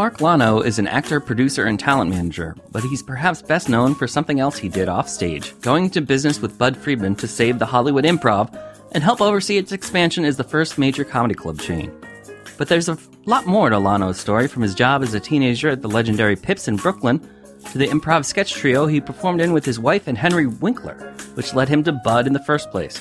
[0.00, 4.08] Mark Lonow is an actor, producer, and talent manager, but he's perhaps best known for
[4.08, 8.06] something else he did offstage, going into business with Budd Friedman to save the Hollywood
[8.06, 8.48] Improv
[8.92, 11.92] and help oversee its expansion as the first major comedy club chain.
[12.56, 12.96] But there's a
[13.26, 16.66] lot more to Lonow's story, from his job as a teenager at the legendary Pips
[16.66, 17.20] in Brooklyn
[17.70, 21.52] to the improv sketch trio he performed in with his wife and Henry Winkler, which
[21.52, 23.00] led him to Budd in the first place.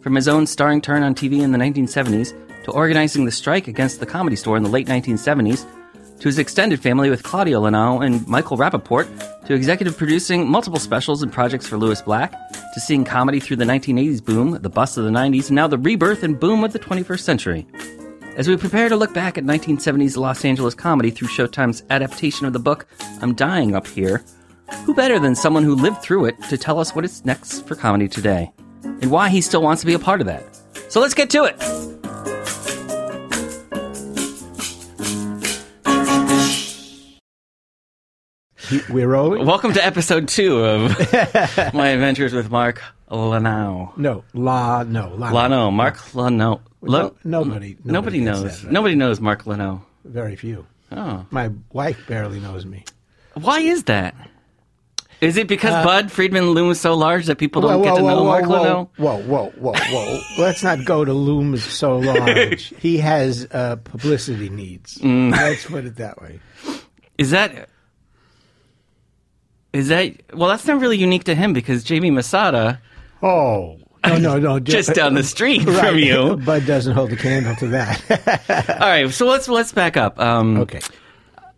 [0.00, 3.98] From his own starring turn on TV in the 1970s to organizing the strike against
[3.98, 5.66] the comedy store in the late 1970s
[6.18, 9.06] to his extended family with Claudia Lonow and Michael Rappaport,
[9.46, 12.32] to executive producing multiple specials and projects for Lewis Black,
[12.74, 15.78] to seeing comedy through the 1980s boom, the bust of the 90s, and now the
[15.78, 17.66] rebirth and boom of the 21st century.
[18.36, 22.52] As we prepare to look back at 1970s Los Angeles comedy through Showtime's adaptation of
[22.52, 22.86] the book
[23.22, 24.24] I'm Dying Up Here,
[24.84, 27.76] who better than someone who lived through it to tell us what is next for
[27.76, 30.44] comedy today, and why he still wants to be a part of that?
[30.88, 31.56] So let's get to it!
[38.90, 39.46] We're rolling?
[39.46, 40.90] Welcome to episode two of
[41.74, 43.92] My Adventures with Mark Lonow.
[43.96, 45.30] No, La, no, La.
[45.30, 46.60] Lonow, Mark Lonow.
[46.82, 48.58] No, nobody, Nobody gets knows.
[48.60, 48.72] that, right?
[48.72, 49.84] Nobody knows Mark Lonow.
[50.04, 50.66] Very few.
[50.90, 51.24] Oh.
[51.30, 52.84] My wife barely knows me.
[53.34, 54.14] Why is that?
[55.20, 58.02] Is it because Uh, Budd Friedman looms so large that people don't whoa, get to
[58.02, 58.90] know whoa, Mark Lonow?
[58.96, 60.20] whoa, whoa, whoa, whoa.
[60.38, 62.74] Let's not go to looms so large.
[62.78, 64.98] he has uh, publicity needs.
[64.98, 65.30] Mm.
[65.30, 66.40] Let's put it that way.
[67.16, 67.68] Is that.
[69.72, 70.14] Is that.
[70.34, 72.80] Well, that's not really unique to him because Jamie Masada,
[73.22, 73.78] Oh.
[74.06, 74.60] No, no, no.
[74.60, 75.86] just down the street Right.
[75.88, 76.36] from you.
[76.44, 78.70] Budd doesn't hold a candle to that.
[78.80, 80.18] All right, so let's let's back up.
[80.20, 80.80] Um, okay.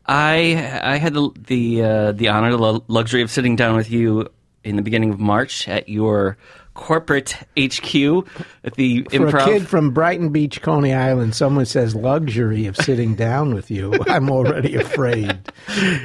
[0.06, 4.28] I I had the the uh, the honor, the luxury of sitting down with you
[4.64, 6.38] in the beginning of March at your
[6.78, 8.24] corporate HQ
[8.64, 9.42] at the For Improv.
[9.42, 13.92] a kid from Brighton Beach, Coney Island, someone says luxury of sitting down with you.
[14.06, 15.40] I'm already afraid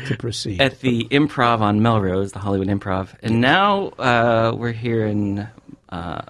[0.08, 0.60] to proceed.
[0.60, 5.48] at the Improv on Melrose, the Hollywood Improv, and now uh, we're here in
[5.90, 6.24] uh,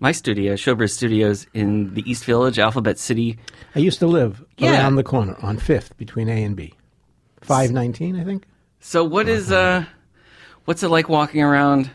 [0.00, 3.38] my studio, Showbiz Studios, in the East Village, Alphabet City.
[3.76, 4.72] I used to live Yeah.
[4.72, 6.74] around the corner on Fifth between A and B.
[7.40, 8.44] Five nineteen, I think.
[8.80, 9.84] So, what is uh,
[10.64, 11.90] what's it like walking around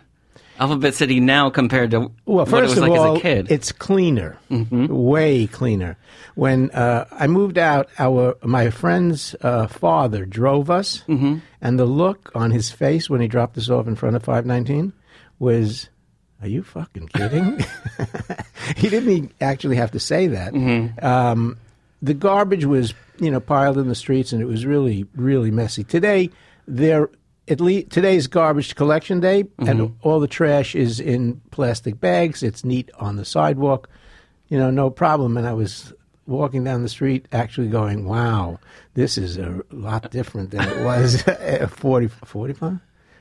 [0.59, 3.21] Alphabet City now compared to Well, what it first was of like all, as a
[3.21, 3.45] kid?
[3.45, 3.53] Mm-hmm.
[3.53, 5.97] it's cleaner, way cleaner.
[6.35, 11.37] When uh, I moved out, our my friend's uh, father drove us, Mm-hmm.
[11.61, 14.45] and the look on his face when he dropped us off in front of five
[14.45, 14.93] nineteen
[15.39, 15.89] was.
[16.39, 17.65] Are you fucking kidding?
[18.77, 20.53] he didn't actually have to say that.
[20.53, 21.03] Mm-hmm.
[21.03, 21.57] Um,
[22.03, 25.83] the garbage was, you know, piled in the streets, and it was really, really messy.
[25.83, 26.29] Today,
[26.67, 27.09] there
[27.47, 29.93] at least today's garbage collection day, and mm-hmm.
[30.01, 32.43] all the trash is in plastic bags.
[32.43, 33.89] It's neat on the sidewalk,
[34.49, 35.37] you know, no problem.
[35.37, 35.93] And I was
[36.25, 38.59] walking down the street, actually going, "Wow,
[38.93, 41.21] this is a lot different than it was
[41.69, 42.79] 40, 45,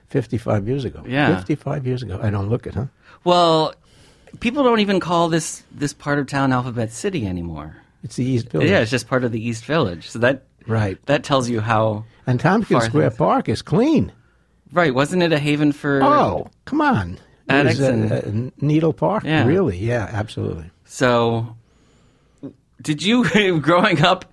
[0.08, 1.36] 55 years ago." Yeah.
[1.36, 2.18] fifty-five years ago.
[2.22, 2.86] I don't look it, huh?
[3.24, 3.74] well,
[4.40, 7.76] people don't even call this this part of town Alphabet City anymore.
[8.02, 8.70] It's the East Village.
[8.70, 10.08] Yeah, it's just part of the East Village.
[10.08, 10.98] So that Right.
[11.06, 13.18] that tells you how And Tompkins Square things.
[13.18, 14.12] Park is clean.
[14.72, 14.94] right.
[14.94, 16.02] Wasn't it a haven for?
[16.02, 17.18] Oh, come on.
[17.48, 19.44] Addicts and- uh, uh, Needle Park, Yeah.
[19.46, 19.78] really?
[19.78, 20.70] Yeah, absolutely.
[20.84, 21.56] So,
[22.82, 23.24] did you
[23.60, 24.24] growing up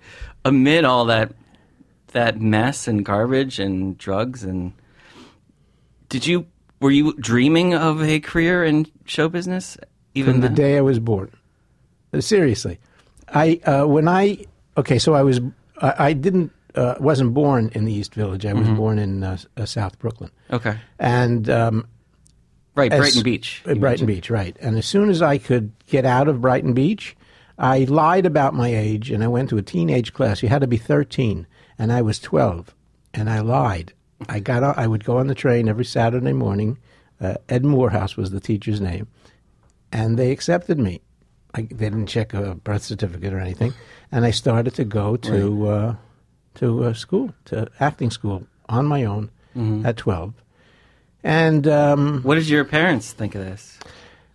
[0.44, 1.32] amid all that
[2.12, 4.72] that mess and garbage and drugs and
[6.08, 6.46] did you
[6.80, 9.76] were you dreaming of a career in show business
[10.14, 10.54] even From the then?
[10.54, 11.30] day I was born.
[12.20, 12.78] Seriously,
[13.28, 14.44] I uh, when I
[14.76, 15.40] okay, so I was
[15.80, 18.44] I, I didn't uh, wasn't born in the East Village.
[18.46, 18.76] I was Mm-hmm.
[18.76, 21.86] born in uh, uh, South Brooklyn, Okay, and um,
[22.74, 23.60] right, as- Brighton Beach.
[23.64, 24.06] Brighton mentioned.
[24.08, 24.56] Beach, right?
[24.60, 27.16] And as soon as I could get out of Brighton Beach,
[27.58, 30.42] I lied about my age, and I went to a teenage class.
[30.42, 31.46] You had to be thirteen,
[31.78, 32.74] and I was twelve,
[33.12, 33.92] and I lied.
[34.28, 36.78] I got on, I would go on the train every Saturday morning.
[37.20, 39.06] Uh, Ed Morehouse was the teacher's name,
[39.92, 41.00] and they accepted me.
[41.54, 43.72] I, they didn't check a birth certificate or anything,
[44.14, 45.94] and I started to go to uh,
[46.60, 49.86] to uh, school, to acting school on my own Mm-hmm.
[49.86, 50.32] at twelve.
[51.22, 53.78] And um, What did your parents think of this?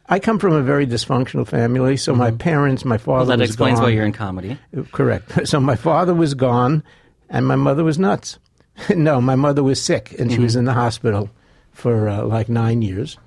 [0.08, 1.98] I come from a very dysfunctional family.
[1.98, 3.30] So my parents, my father Mm-hmm.
[3.30, 3.84] Well, that explains gone.
[3.84, 4.58] why you're in comedy.
[4.92, 5.46] Correct.
[5.48, 6.84] So my father was gone,
[7.30, 8.40] and my mother was nuts.
[8.96, 10.60] no, my mother was sick, and she was Mm-hmm.
[10.60, 11.30] in the hospital
[11.74, 13.18] for uh, like nine years.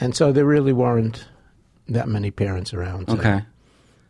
[0.00, 1.28] and so there really weren't
[1.88, 3.40] that many parents around to, Okay.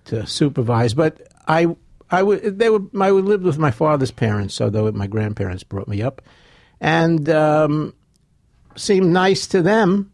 [0.06, 0.94] to supervise.
[0.94, 1.66] But I,
[2.10, 5.64] I would they would I would live with my father's parents, so though my grandparents
[5.64, 6.22] brought me up,
[6.80, 7.94] and um,
[8.76, 10.10] seemed nice to them.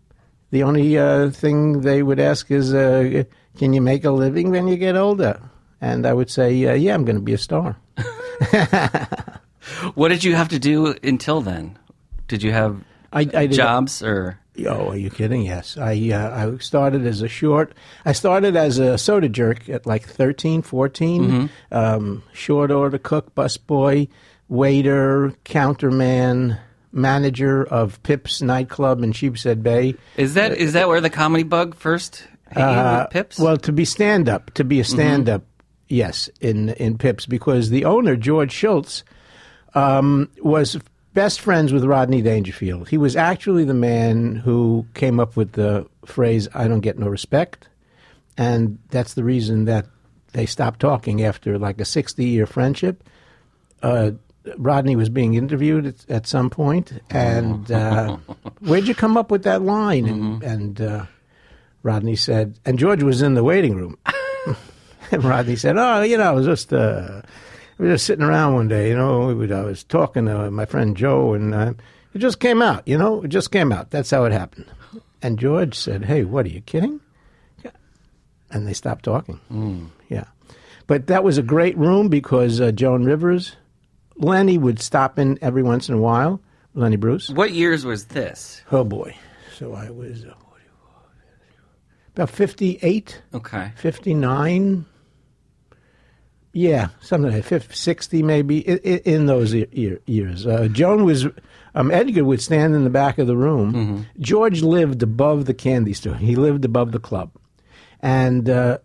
[0.50, 3.24] The only uh, thing they would ask is, uh,
[3.58, 5.40] "Can you make a living when you get older?"
[5.80, 7.76] And I would say, uh, "Yeah, I'm going to be a star."
[9.94, 11.78] What did you have to do until then?
[12.26, 12.82] Did you have
[13.12, 14.38] I, I did- jobs or?
[14.66, 15.42] Oh, are you kidding?
[15.42, 15.76] Yes.
[15.76, 17.74] I uh, I started as a short.
[18.04, 21.50] I started as a soda jerk at like 13, 14.
[21.70, 24.08] Um, short order cook, busboy,
[24.48, 26.58] waiter, counterman,
[26.92, 29.94] manager of Pips nightclub in Sheepshead Bay.
[30.16, 33.38] Is that is that where the comedy bug first Uh, with Pips?
[33.38, 35.44] Well, to be stand up, to be a stand up,
[35.88, 39.04] yes, in in Pips, because the owner George Schultz
[39.74, 40.78] um, was
[41.14, 42.88] best friends with Rodney Dangerfield.
[42.88, 47.08] He was actually the man who came up with the phrase "I don't get no
[47.08, 47.68] respect,"
[48.36, 49.86] and that's the reason that
[50.32, 53.04] they stopped talking after like a sixty year friendship.
[53.82, 54.12] Uh,
[54.56, 58.16] Rodney was being interviewed at, at some point, and uh,
[58.60, 60.06] where'd you come up with that line?
[60.06, 61.06] And, and uh,
[61.82, 63.98] Rodney said, and George was in the waiting room.
[65.10, 67.22] and Rodney said, "Oh, you know, it was just uh,
[67.78, 68.88] we were just sitting around one day.
[68.90, 71.74] You know, we would, I was talking to my friend Joe, and uh,
[72.14, 72.86] it just came out.
[72.86, 73.90] You know, it just came out.
[73.90, 74.66] That's how it happened."
[75.22, 77.00] And George said, "Hey, what are you kidding?"
[78.50, 79.90] And they stopped talking.
[80.08, 80.24] Yeah,
[80.86, 83.56] but that was a great room because uh, Joan Rivers,
[84.16, 86.40] Lenny would stop in every once in a while.
[86.74, 87.28] Lenny Bruce.
[87.30, 88.62] what years was this?
[88.72, 89.14] Oh boy.
[89.56, 90.32] So I was uh,
[92.14, 93.72] about 58, Okay.
[93.76, 94.86] 59.
[96.52, 100.46] Yeah, something like 50, 60 maybe, i- i- in those e- year, years.
[100.46, 101.26] Uh, Joan was,
[101.74, 104.06] um, Edgar would stand in the back of the room.
[104.18, 106.14] George lived above the candy store.
[106.14, 107.30] He lived above the club.
[108.00, 108.78] And uh,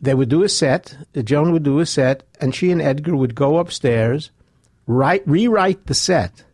[0.00, 0.96] they would do a set.
[1.24, 4.30] Joan would do a set, and she and Edgar would go upstairs,
[4.86, 6.44] write, rewrite the set,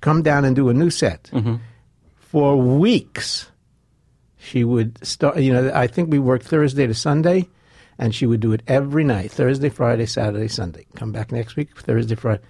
[0.00, 1.30] come down and do a new set.
[2.18, 3.48] For weeks,
[4.38, 5.38] she would start.
[5.38, 7.48] You know, I think we worked Thursday to Sunday,
[8.00, 10.86] and she would do it every night: Thursday, Friday, Saturday, Sunday.
[10.96, 12.42] Come back next week, Thursday, Friday,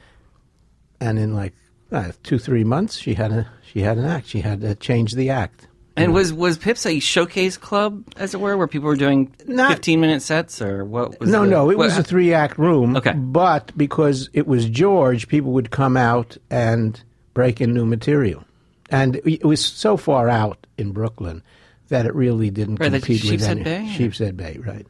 [1.00, 1.52] and in like
[1.92, 4.28] uh, two, three months, she had a she had an act.
[4.28, 5.66] She had to change the act.
[5.96, 9.72] And was was Pips a showcase club, as it were, where people were doing Not-
[9.72, 11.28] fifteen minute sets, or what was?
[11.28, 12.96] No, the- no, it what- was a three act room.
[12.96, 13.12] Okay.
[13.12, 17.02] But because it was George, people would come out and
[17.34, 18.44] break in new material.
[18.88, 21.42] And it was so far out in Brooklyn
[21.90, 23.62] that it really didn't Right, compete with Sheepshead any.
[23.64, 24.86] Bay, Sheepshead Bay, right.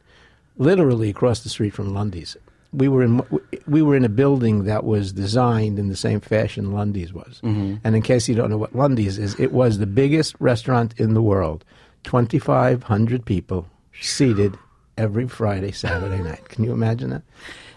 [0.57, 2.37] Literally across the street from Lundy's.
[2.73, 3.21] We were in
[3.67, 7.41] we were in a building that was designed in the same fashion Lundy's was.
[7.43, 7.75] Mm-hmm.
[7.83, 11.13] And in case you don't know what Lundy's is, it was the biggest restaurant in
[11.13, 11.65] the world.
[12.03, 13.67] 2500 people
[13.99, 14.57] seated
[14.97, 16.47] every Friday, Saturday night.
[16.49, 17.23] Can you imagine that?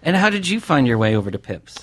[0.03, 1.79] And how did you find your way over to Pips?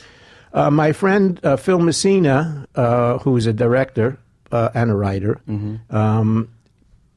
[0.53, 4.19] Uh, my friend uh, Phil Messina, uh, who is a director
[4.51, 5.41] uh, and a writer,
[5.89, 6.49] um,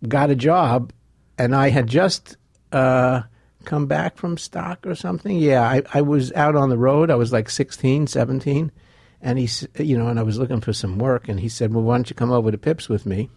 [0.06, 0.93] got a job,
[1.37, 2.37] and I had just
[2.73, 3.23] uh,
[3.65, 5.37] come back from stock or something.
[5.37, 7.11] Yeah, I, I was out on the road.
[7.11, 8.73] I was like 16, 17,
[9.21, 9.49] and he,
[9.83, 12.11] you know, and I was looking for some work, and he said, "Well, why don't
[12.11, 13.31] you come over to Pips with me?"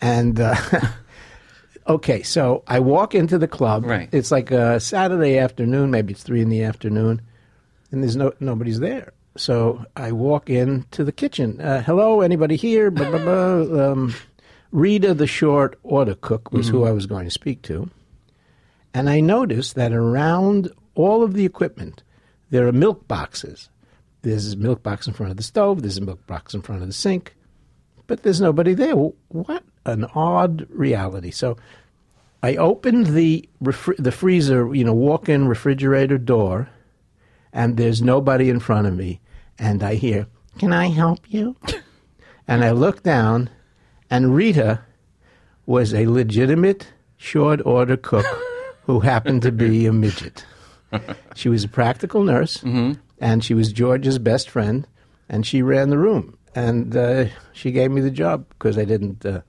[0.00, 0.56] And uh,
[1.88, 3.84] okay, so I walk into the club.
[3.86, 4.08] Right.
[4.12, 7.22] It's like a Saturday afternoon, maybe it's three in the afternoon
[7.90, 9.12] and there's no nobody's there.
[9.36, 11.60] So I walk into the kitchen.
[11.60, 12.90] Uh, Hello, anybody here?
[12.90, 13.90] Blah, blah, blah.
[13.90, 14.14] Um,
[14.72, 17.90] Rita, the short order cook, was who I was going to speak to.
[18.96, 22.02] And I noticed that around all of the equipment,
[22.48, 23.68] there are milk boxes.
[24.22, 25.82] There's a milk box in front of the stove.
[25.82, 27.36] There's a milk box in front of the sink.
[28.06, 28.94] But there's nobody there.
[28.94, 31.30] What an odd reality.
[31.30, 31.58] So
[32.42, 36.70] I opened the refri- the freezer, you know, walk-in refrigerator door,
[37.52, 39.20] and there's nobody in front of me,
[39.58, 40.26] and I hear,
[40.58, 41.54] "Can I help you?"
[42.48, 43.50] and I look down,
[44.08, 44.80] and Rita
[45.66, 48.24] was a legitimate short order cook
[48.86, 50.44] who happened to be a midget.
[51.34, 52.62] She was a practical nurse,
[53.20, 54.86] and she was George's best friend,
[55.28, 59.26] and she ran the room, and uh, she gave me the job because I didn't
[59.26, 59.40] uh,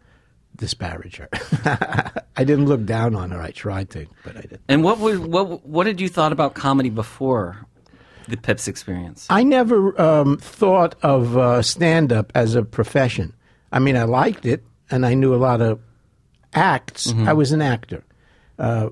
[0.57, 1.29] disparage her.
[2.35, 3.41] I didn't look down on her.
[3.41, 4.61] I tried to, but I didn't.
[4.67, 7.65] And what was what what did you thought about comedy before
[8.27, 9.27] the Pips experience?
[9.29, 13.33] I never um, thought of uh, stand up as a profession.
[13.71, 15.79] I mean, I liked it, and I knew a lot of
[16.53, 17.13] acts.
[17.25, 18.03] I was an actor.
[18.57, 18.89] Uh,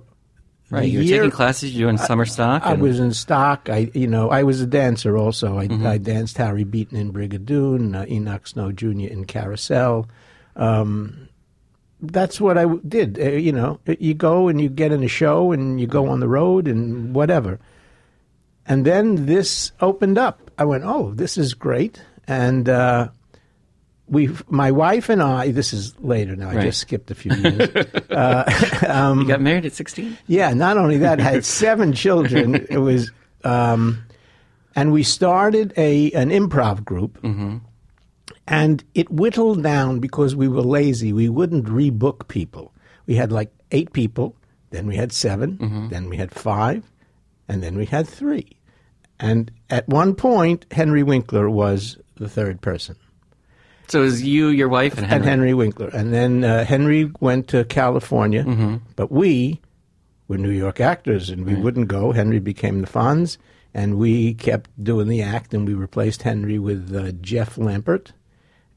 [0.69, 2.63] right, you're year- taking classes, you were doing summer stock.
[2.63, 3.69] I was in stock.
[3.69, 5.57] I, you know, I was a dancer also.
[5.57, 9.07] I, I danced Harry Beaton in Brigadoon, uh, Enoch Snow Jr.
[9.07, 10.07] in Carousel.
[10.55, 11.29] Um,
[12.01, 13.19] that's what I did.
[13.19, 16.19] Uh, you know, you go and you get in a show and you go on
[16.19, 17.59] the road and whatever.
[18.65, 20.51] And then this opened up.
[20.57, 22.01] I went, oh, this is great.
[22.27, 23.09] And uh,
[24.07, 26.49] we, my wife and I, this is later now.
[26.49, 26.65] I Right.
[26.65, 27.69] just skipped a few years.
[28.11, 30.17] uh, you got married at 16?
[30.27, 32.55] yeah, not only that, had seven children.
[32.69, 33.11] It was,
[33.43, 34.03] um,
[34.75, 37.17] and we started a an improv group,
[38.47, 41.13] and it whittled down because we were lazy.
[41.13, 42.73] We wouldn't rebook people.
[43.07, 44.35] We had like eight people,
[44.71, 46.83] then we had 7 then we had five,
[47.47, 48.49] and then we had three.
[49.19, 52.95] And at one point, Henry Winkler was the third person
[53.87, 55.15] So it was you, your wife, and Henry.
[55.15, 55.89] and Henry Winkler.
[55.89, 59.61] And then uh, Henry went to California, but we
[60.27, 62.11] were New York actors, and we wouldn't go.
[62.11, 63.37] Henry became the Fonz,
[63.73, 68.11] and we kept doing the act, and we replaced Henry with uh, Jeff Lampert.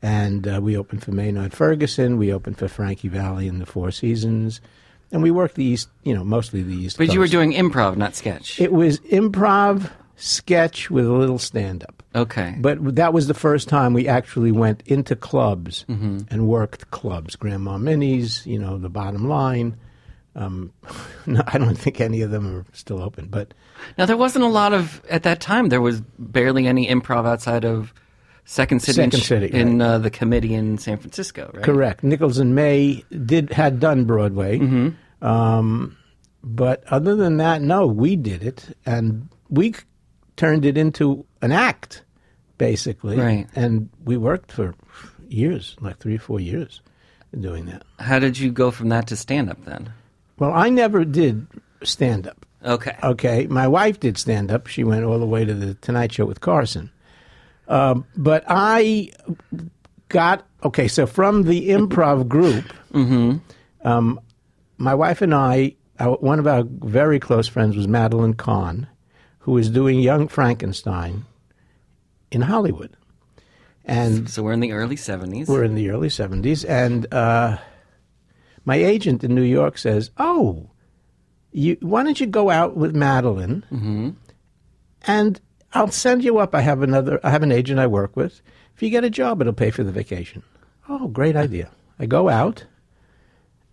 [0.02, 2.18] And uh, we opened for Maynard Ferguson.
[2.18, 4.60] We opened for Frankie Valli in the Four Seasons,
[5.10, 6.98] and we worked the East, you know, mostly the East.
[6.98, 8.60] But you were doing improv, not sketch.
[8.60, 11.97] It was improv sketch with a little stand-up.
[12.14, 12.54] Okay.
[12.58, 17.36] But that was the first time we actually went into clubs and worked clubs.
[17.36, 19.76] Grandma Minnie's, you know, the bottom line.
[20.36, 20.72] Um,
[21.26, 23.54] no, I don't think any of them are still open, but
[23.96, 25.68] Now there wasn't a lot of at that time.
[25.68, 27.92] There was barely any improv outside of
[28.44, 31.50] Second City, in Second Ch- City, in uh, the committee in San Francisco.
[31.52, 31.62] Right?
[31.64, 32.02] correct.
[32.02, 34.58] Nichols and May did had done Broadway,
[35.20, 35.96] um,
[36.42, 39.74] but other than that, no, we did it, and we
[40.38, 42.02] turned it into an act,
[42.56, 43.18] basically.
[43.18, 43.46] Right.
[43.54, 44.74] And we worked for
[45.28, 46.80] years, like three or four years,
[47.38, 47.82] doing that.
[47.98, 49.92] How did you go from that to stand up then?
[50.38, 51.46] Well, I never did
[51.82, 52.46] stand up.
[52.64, 52.96] Okay.
[53.02, 54.66] Okay, my wife did stand up.
[54.66, 56.90] She went all the way to the Tonight Show with Carson.
[57.68, 59.10] Um, but I
[60.08, 60.88] got okay.
[60.88, 62.72] So from the improv group,
[63.84, 64.20] um,
[64.78, 68.88] my wife and I, our, one of our very close friends was Madeline Kahn,
[69.40, 71.24] who was doing Young Frankenstein
[72.30, 72.94] in Hollywood,
[73.84, 75.48] and So we're in the early seventies.
[75.48, 77.58] we're in the early 70s, and uh,
[78.64, 80.68] my agent in New York says, "Oh,
[81.52, 83.64] you, why don't you go out with Madeline,
[85.06, 85.40] and
[85.72, 86.54] I'll send you up.
[86.54, 87.18] I have another.
[87.24, 88.40] I have an agent I work with.
[88.74, 90.42] If you get a job, it'll pay for the vacation."
[90.88, 91.70] Oh, great idea!
[91.98, 92.64] I go out.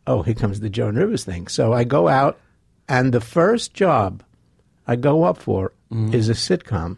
[0.07, 1.47] Oh, here comes the Joan Rivers thing.
[1.47, 2.39] So I go out,
[2.87, 4.23] and the first job
[4.87, 6.97] I go up for is a sitcom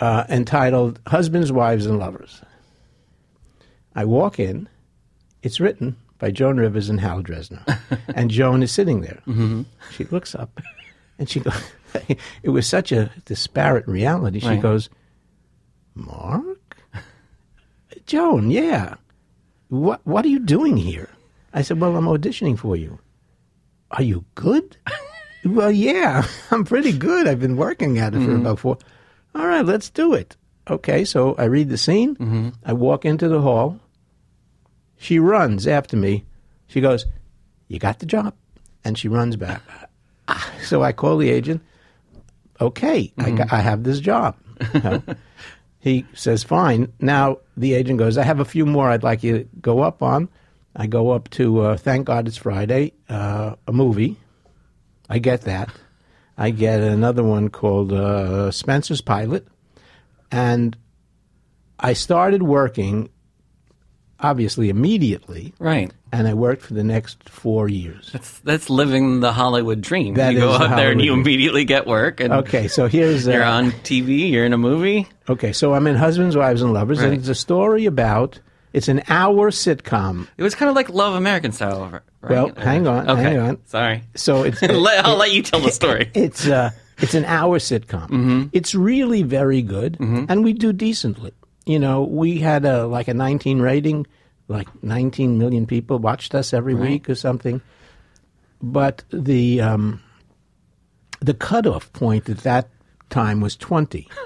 [0.00, 2.40] uh, entitled Husbands, Wives, and Lovers.
[3.96, 4.68] I walk in,
[5.42, 7.64] it's written by Joan Rivers and Hal Dresner.
[8.14, 9.20] and Joan is sitting there.
[9.26, 9.62] Mm-hmm.
[9.92, 10.60] She looks up
[11.18, 11.60] and she goes,
[12.42, 14.38] it was such a disparate reality.
[14.40, 14.62] She Right.
[14.62, 14.88] goes,
[15.94, 16.76] Mark?
[18.06, 18.94] Joan, yeah.
[19.68, 21.08] What, what are you doing here?
[21.52, 22.98] I said, Well, I'm auditioning for you.
[23.90, 24.76] Are you good?
[25.54, 27.26] Well, yeah, I'm pretty good.
[27.26, 28.78] I've been working at it for about four.
[29.34, 30.36] All right, let's do it.
[30.70, 32.52] Okay, so I read the scene.
[32.64, 33.78] I walk into the hall.
[34.96, 36.24] She runs after me.
[36.66, 37.06] She goes,
[37.68, 38.34] You got the job.
[38.84, 39.62] And she runs back.
[40.28, 41.62] Ah, so I call the agent.
[42.60, 44.36] Okay, I, got, I have this job.
[44.74, 45.02] You know?
[45.78, 46.92] he says, Fine.
[47.00, 50.02] Now the agent goes, I have a few more I'd like you to go up
[50.02, 50.28] on.
[50.76, 54.16] I go up to uh, Thank God It's Friday, uh, a movie.
[55.08, 55.70] I get that.
[56.36, 59.46] I get another one called uh, Spencer's Pilot.
[60.30, 60.76] And
[61.80, 63.08] I started working,
[64.20, 65.52] obviously, immediately.
[65.58, 65.92] Right.
[66.12, 68.10] And I worked for the next four years.
[68.12, 70.14] That's that's living the Hollywood dream.
[70.14, 72.86] That you go is the out there and you immediately get work and Okay, so
[72.86, 73.28] here's.
[73.28, 75.08] Uh, you're on TV, you're in a movie.
[75.28, 78.40] Okay, so I'm in Husbands, Wives, and Lovers, and it's a story about.
[78.72, 80.28] It's an hour sitcom.
[80.36, 82.02] It was kind of like Love American style, right?
[82.22, 83.22] Well, hang on, Okay.
[83.22, 83.58] hang on.
[83.66, 84.02] Sorry.
[84.14, 84.62] So it's.
[84.62, 86.10] I'll let you tell the story.
[86.14, 88.50] It's uh, it's an hour sitcom.
[88.52, 91.32] It's really very good, and we do decently.
[91.66, 94.06] You know, we had a like a 19 rating,
[94.48, 97.60] like 19 million people watched us every week or something.
[98.62, 100.00] But the um,
[101.20, 102.68] the cutoff point at that
[103.10, 104.08] time was 20.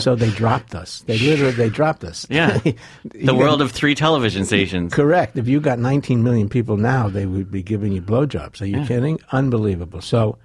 [0.00, 1.02] so they dropped us.
[1.06, 2.26] They literally they dropped us.
[2.30, 2.58] Yeah.
[3.14, 4.92] The world of three television stations.
[4.92, 5.36] Correct.
[5.38, 8.60] If you got 19 million people now, they would be giving you blowjobs.
[8.60, 9.18] Are you kidding?
[9.32, 10.00] Unbelievable.
[10.00, 10.38] So,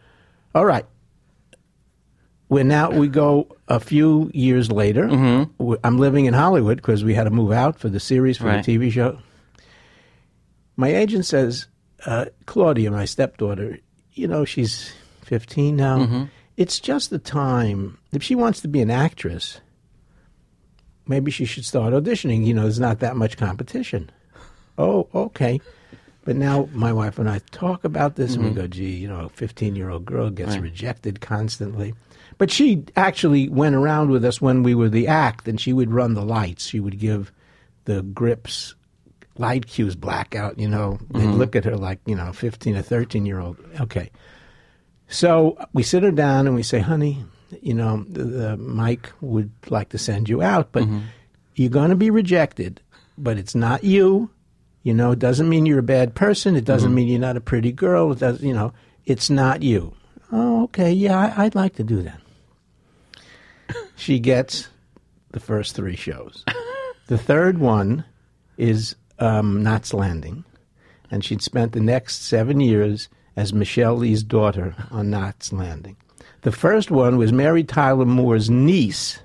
[0.56, 0.86] all right.
[2.48, 5.04] We're now we go a few years later.
[5.08, 5.74] Mm-hmm.
[5.84, 8.66] I'm living in Hollywood because we had to move out for the series for Right.
[8.66, 9.20] the TV show.
[10.76, 11.68] My agent says,
[12.08, 13.78] uh, Claudia, my stepdaughter,
[14.14, 14.92] you know she's
[15.26, 16.28] 15 now.
[16.58, 17.99] It's just the time.
[18.12, 19.62] If she wants to be an actress,
[21.08, 22.46] maybe she should start auditioning.
[22.46, 24.10] You know, there's not that much competition.
[24.78, 25.60] Oh, okay.
[26.24, 28.62] But now my wife and I talk about this and we mm-hmm.
[28.62, 30.62] go, gee, you know, a 15 year old girl gets Right.
[30.62, 31.94] rejected constantly.
[32.38, 35.92] But she actually went around with us when we were the act and she would
[35.92, 36.68] run the lights.
[36.68, 37.32] She would give
[37.86, 38.76] the grips
[39.38, 41.00] light cues blackout, you know.
[41.12, 41.34] They'd mm-hmm.
[41.34, 43.58] look at her like, you know, 15 or 13 year old.
[43.80, 44.12] Okay.
[45.08, 47.26] So we sit her down and we say, honey,
[47.62, 50.88] you know, the, the Mike would like to send you out, but
[51.56, 52.82] you're going to be rejected,
[53.18, 54.30] but it's not you.
[54.84, 56.56] You know, it doesn't mean you're a bad person.
[56.56, 58.12] It doesn't mean you're not a pretty girl.
[58.14, 58.74] It does, you know,
[59.06, 59.94] it's not you.
[60.32, 60.92] Oh, okay.
[60.92, 62.22] Yeah, I, I'd like to do that.
[63.96, 64.70] she gets
[65.32, 66.46] the first three shows.
[67.08, 68.06] the third one
[68.58, 70.46] is um, Knots Landing,
[71.12, 75.98] and she'd spent the next seven years as Michelle Lee's daughter on Knots Landing.
[76.42, 79.20] The first one was Mary Tyler Moore's niece,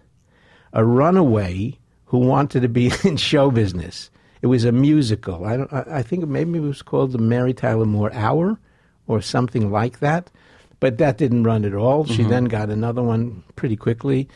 [0.73, 4.11] a runaway who wanted to be in show business.
[4.42, 5.44] It was a musical.
[5.44, 8.59] I, don't, I I think maybe it was called the Mary Tyler Moore Hour
[9.06, 10.30] or something like that.
[10.80, 12.04] But that didn't run at all.
[12.04, 12.30] She mm-hmm.
[12.30, 14.28] then got another one pretty quickly,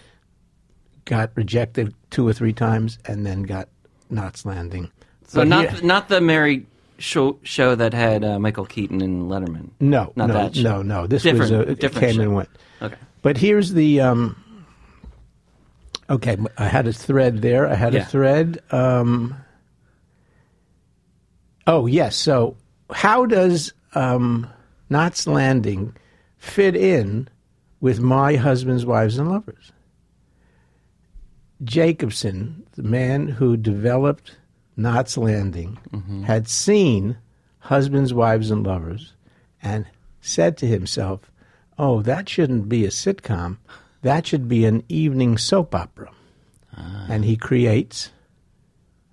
[1.05, 3.69] got rejected two or three times, and then got
[4.09, 4.91] Knots Landing.
[5.27, 6.65] So But not here- not the Mary
[6.99, 9.71] show show that had uh, Michael Keaton and Letterman.
[9.81, 10.63] no, not no, that show.
[10.63, 11.07] no, no.
[11.07, 12.23] This Different- was a, it different came show.
[12.23, 12.49] and went.
[12.83, 12.97] Okay.
[13.23, 14.37] But here's the um,
[16.11, 16.37] okay.
[16.57, 17.67] I had a thread there.
[17.69, 18.03] I had Yeah.
[18.03, 18.61] a thread.
[18.71, 19.35] Um,
[21.67, 22.17] oh yes.
[22.17, 22.57] So
[22.91, 24.47] how does um,
[24.91, 25.95] Knots Landing
[26.39, 27.29] fit in
[27.81, 29.73] with my husband's wives and lovers?
[31.65, 34.37] Jacobson, the man who developed
[34.79, 35.77] Knots Landing,
[36.25, 37.19] had seen
[37.59, 39.15] husbands, wives, and lovers,
[39.61, 39.87] and
[40.21, 41.33] said to himself,
[41.77, 43.59] "Oh, that shouldn't be a sitcom.
[44.03, 46.11] That should be an evening soap opera."
[46.77, 47.07] Ah.
[47.09, 48.13] And he creates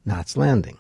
[0.06, 0.78] Knots Landing.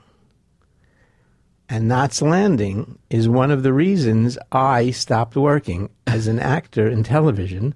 [1.67, 7.01] And Knots Landing is one of the reasons I stopped working as an actor in
[7.01, 7.73] television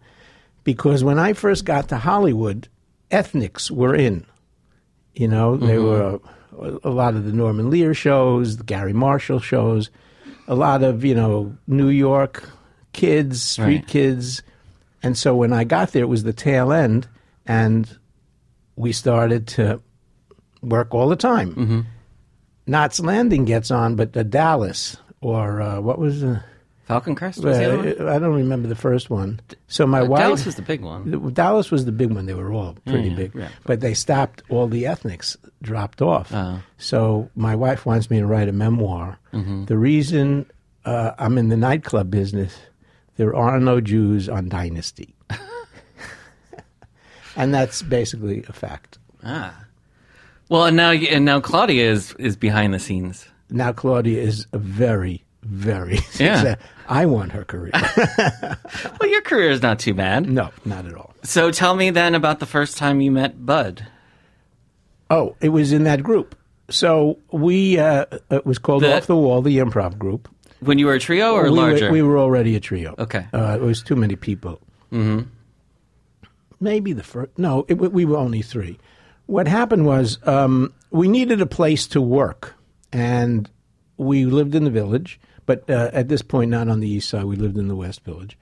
[0.63, 2.67] because when I first got to Hollywood,
[3.09, 4.25] ethnics were in.
[5.15, 5.87] You know, there mm-hmm.
[5.87, 6.19] were
[6.57, 9.89] a, lot of the Norman Lear shows, the Garry Marshall shows,
[10.47, 12.49] a lot of, you know, New York
[12.93, 13.87] kids, street Right.
[13.87, 14.41] kids.
[15.03, 17.07] And so when I got there, it was the tail end,
[17.45, 17.87] and
[18.75, 19.81] we started to
[20.61, 21.85] work all the time.
[22.67, 26.43] Knots Landing gets on, but the Dallas, or uh, what was the.
[26.89, 28.07] Falcon Crest was the other one?
[28.07, 29.39] Uh, I don't remember the first one.
[29.67, 30.21] So my wife.
[30.21, 31.11] Dallas was the big one.
[31.11, 32.25] The- Dallas was the big one.
[32.25, 33.49] They were all pretty yeah, big, yeah.
[33.63, 34.41] but they stopped.
[34.49, 36.33] All the ethnics dropped off.
[36.33, 36.59] Oh.
[36.79, 39.19] So my wife wants me to write a memoir.
[39.31, 39.65] Mm-hmm.
[39.65, 40.49] The reason
[40.83, 42.57] uh, I'm in the nightclub business,
[43.17, 45.13] there are no Jews on Dynasty,
[47.35, 48.97] and that's basically a fact.
[49.23, 49.63] Ah.
[50.49, 53.27] Well, and now and now Claudia is is behind the scenes.
[53.51, 55.99] Now Claudia is a very, very.
[56.19, 56.55] Yeah.
[56.89, 57.71] I want her career.
[58.99, 60.29] Well, your career is not too bad.
[60.29, 61.13] no, not at all.
[61.23, 63.85] So tell me then about the first time you met Budd.
[65.09, 66.35] Oh, it was in that group.
[66.69, 70.27] So we, uh, it was called The- Off the Wall, the improv group.
[70.59, 71.85] When you were a trio or we larger?
[71.87, 72.93] Were, we were already a trio.
[72.99, 73.25] Okay.
[73.33, 74.59] Uh, it was too many people.
[74.91, 75.27] Mm-hmm.
[76.59, 77.31] Maybe the first.
[77.37, 78.77] No, it, we were only three.
[79.27, 82.55] What happened was um, we needed a place to work,
[82.91, 83.49] and
[83.97, 85.19] we lived in the village,
[85.49, 87.23] but uh, at this point, not on the east side.
[87.23, 88.37] We lived in the west village.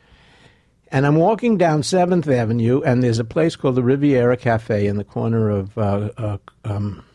[0.89, 4.97] And I'm walking down Seventh Avenue, and there's a place called the Riviera Cafe in
[4.97, 7.05] the corner of uh, uh, um,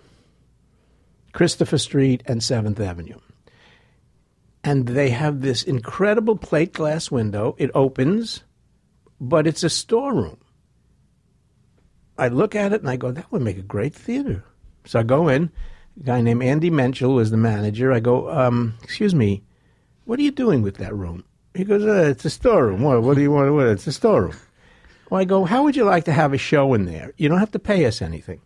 [1.33, 3.18] Christopher Street and Seventh Avenue
[4.64, 7.55] and they have this incredible plate glass window.
[7.59, 8.44] It opens,
[9.20, 10.38] but it's a storeroom.
[12.16, 14.44] I look at it and I go, that would make a great theater.
[14.85, 15.50] So I go in.
[16.00, 17.92] A guy named Andy Menchel was the manager.
[17.92, 19.42] I go, um, excuse me,
[20.04, 21.24] what are you doing with that room?
[21.54, 22.82] He goes, uh, it's a storeroom.
[22.82, 23.52] What, what do you want?
[23.52, 24.36] What, it's a storeroom.
[25.10, 27.12] Well, I go, how would you like to have a show in there?
[27.18, 28.40] You don't have to pay us anything.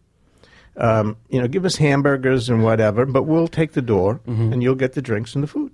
[0.77, 4.75] Um, you know, give us hamburgers and whatever, but we'll take the door and you'll
[4.75, 5.73] get the drinks and the food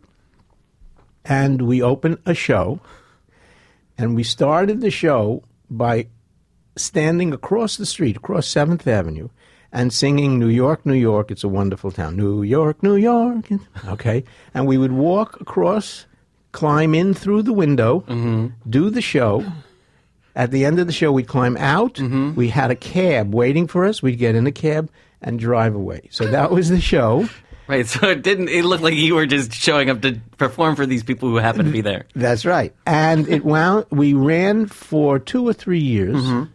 [1.25, 2.81] and we open a show
[3.97, 6.07] and we started the show by
[6.77, 9.29] standing across the street across 7th avenue
[9.73, 13.47] and singing new york new york it's a wonderful town new york new york
[13.87, 16.07] okay and we would walk across
[16.53, 18.49] climb in through the window mm-hmm.
[18.69, 19.45] do the show
[20.37, 22.35] at the end of the show we'd climb out mm-hmm.
[22.35, 26.09] we had a cab waiting for us we'd get in a cab and drive away
[26.11, 27.27] so that was the show
[27.73, 27.87] Right.
[27.87, 28.49] So it didn't.
[28.49, 31.67] It looked like you were just showing up to perform for these people who happened
[31.67, 32.07] to be there.
[32.15, 32.75] That's right.
[32.87, 33.87] And it wound.
[33.91, 36.52] We ran for two or three years, mm-hmm.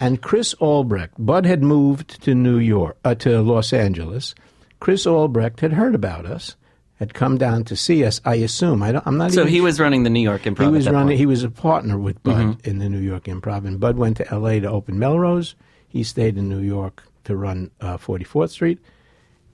[0.00, 4.34] And Chris Albrecht, Budd had moved to New York, uh, to Los Angeles.
[4.80, 6.56] Chris Albrecht had heard about us,
[6.94, 8.18] had come down to see us.
[8.24, 8.82] I assume.
[8.82, 9.32] I don't, I'm not.
[9.32, 10.64] So he was running the New York Improv.
[10.64, 11.08] he was running.
[11.08, 11.10] point.
[11.10, 11.18] Mm-hmm.
[11.18, 14.32] He was a partner with Budd in the New York Improv, and Budd went to
[14.32, 14.58] L.A.
[14.60, 15.54] to open Melrose.
[15.86, 18.78] He stayed in New York to run uh, 44th Street,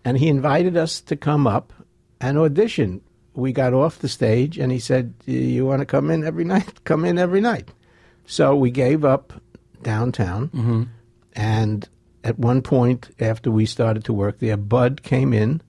[0.05, 1.73] and he invited us to come up
[2.21, 3.01] and audition.
[3.35, 6.85] We got off the stage, and he said, "You want to come in every night?
[6.85, 7.71] Come in every night."
[8.27, 9.33] So we gave up
[9.83, 10.83] downtown, Mm-hmm.
[11.35, 11.89] and
[12.25, 15.61] at one point after we started to work there, Budd came in,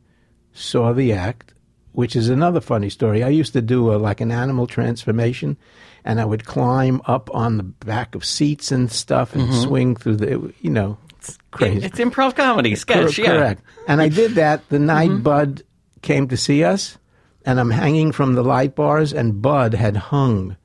[0.54, 1.54] saw the act,
[1.92, 3.24] which is another funny story.
[3.24, 5.58] I used to do a, like an animal transformation,
[6.04, 10.16] and I would climb up on the back of seats and stuff and swing through
[10.18, 11.78] the, you know, it's crazy.
[11.78, 11.86] Mm-hmm.
[11.86, 13.16] It's improv comedy sketch.
[13.18, 13.32] Cor- yeah.
[13.32, 13.64] Correct.
[13.88, 15.24] And I did that the night Mm-hmm.
[15.24, 15.64] Budd
[16.02, 16.98] came to see us,
[17.46, 20.56] and I'm hanging from the light bars, and Budd had hung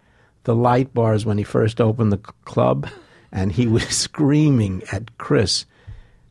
[0.44, 2.88] the light bars when he first opened the c- club,
[3.33, 5.66] and he was screaming at Chris,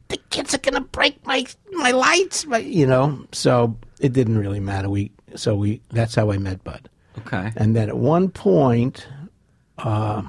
[0.10, 3.26] "The kids are gonna break my my lights!" My, you know.
[3.32, 4.90] So it didn't really matter.
[4.90, 6.90] We so we that's how I met Budd.
[7.20, 7.52] Okay.
[7.56, 9.08] And then at one point,
[9.78, 10.24] uh,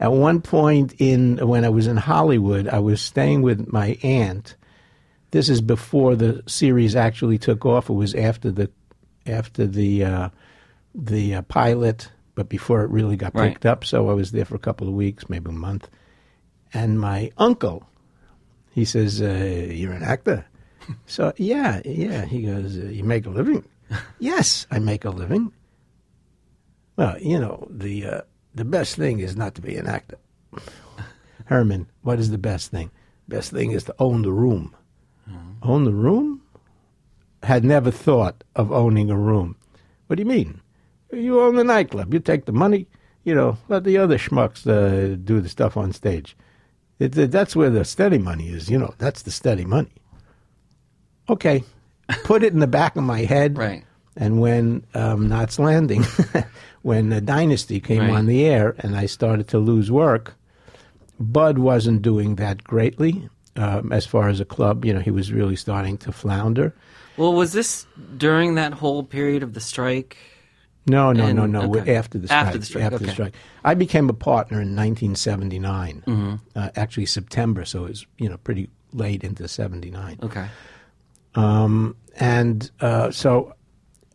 [0.00, 4.56] at one point in when I was in Hollywood, I was staying with my aunt.
[5.30, 7.88] This is before the series actually took off.
[7.88, 8.70] It was after the
[9.26, 10.28] after the uh,
[10.94, 13.50] the uh, pilot, but before it really got Right.
[13.52, 13.84] picked up.
[13.84, 15.88] So I was there for a couple of weeks, maybe a month.
[16.72, 17.84] And my uncle,
[18.72, 20.44] he says, uh, "You're an actor."
[21.06, 22.26] So yeah, yeah.
[22.26, 23.64] He goes, uh, "You make a living?"
[24.18, 25.52] yes, I make a living.
[26.96, 28.20] Well, you know the uh,
[28.54, 30.18] the best thing is not to be an actor.
[31.46, 32.90] Herman, what is the best thing?
[33.28, 34.74] Best thing is to own the room.
[35.62, 36.42] Own the room?
[37.42, 39.56] Had never thought of owning a room.
[40.06, 40.60] What do you mean?
[41.12, 42.12] You own the nightclub.
[42.12, 42.86] You take the money.
[43.24, 46.36] You know, let the other schmucks uh, do the stuff on stage.
[46.98, 48.68] It, it- that's where the steady money is.
[48.70, 49.92] You know, that's the steady money.
[51.28, 51.64] Okay,
[52.24, 53.56] put it in the back of my head.
[53.56, 53.84] Right.
[54.16, 56.04] And when um, Knots Landing,
[56.82, 58.10] when the Dynasty came Right.
[58.10, 60.34] on the air and I started to lose work,
[61.18, 64.84] Budd wasn't doing that greatly um, as far as a club.
[64.84, 66.72] You know, he was really starting to flounder.
[67.16, 67.86] Well, was this
[68.16, 70.16] during that whole period of the strike?
[70.86, 71.74] No, no, no, And- no.
[71.76, 71.96] okay.
[71.96, 72.46] After the strike.
[72.46, 73.34] After the strike, After the strike.
[73.64, 76.02] I became a partner in 1979.
[76.06, 76.34] Mm-hmm.
[76.54, 80.18] Uh, actually, September, so it was you know pretty late into 79.
[80.22, 80.46] Okay.
[82.16, 83.54] and uh, so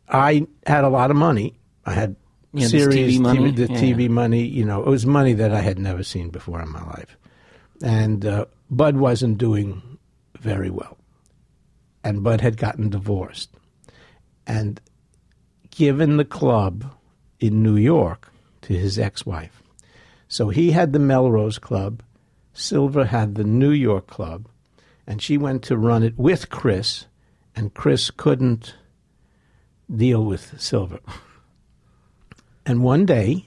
[0.08, 1.56] I had a lot of money.
[1.86, 2.16] I had
[2.54, 3.52] Yeah, serious TV money?
[3.52, 4.08] the Yeah, TV yeah.
[4.10, 4.44] money.
[4.46, 7.18] You know, it was money that I had never seen before in my life.
[7.82, 9.82] And uh, Budd wasn't doing
[10.40, 10.98] very well,
[12.04, 13.50] and Budd had gotten divorced,
[14.48, 14.80] and
[15.80, 16.92] given the club
[17.40, 19.64] in New York to his ex-wife.
[20.28, 22.04] So he had the Melrose Club,
[22.52, 24.50] Silver had the New York Club,
[25.08, 27.06] and she went to run it with Chris,
[27.56, 28.76] and Chris couldn't
[29.90, 31.00] deal with Silver.
[32.66, 33.46] And one day,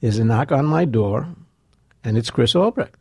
[0.00, 1.26] there's a knock on my door,
[2.04, 2.94] and it's Chris Albrecht.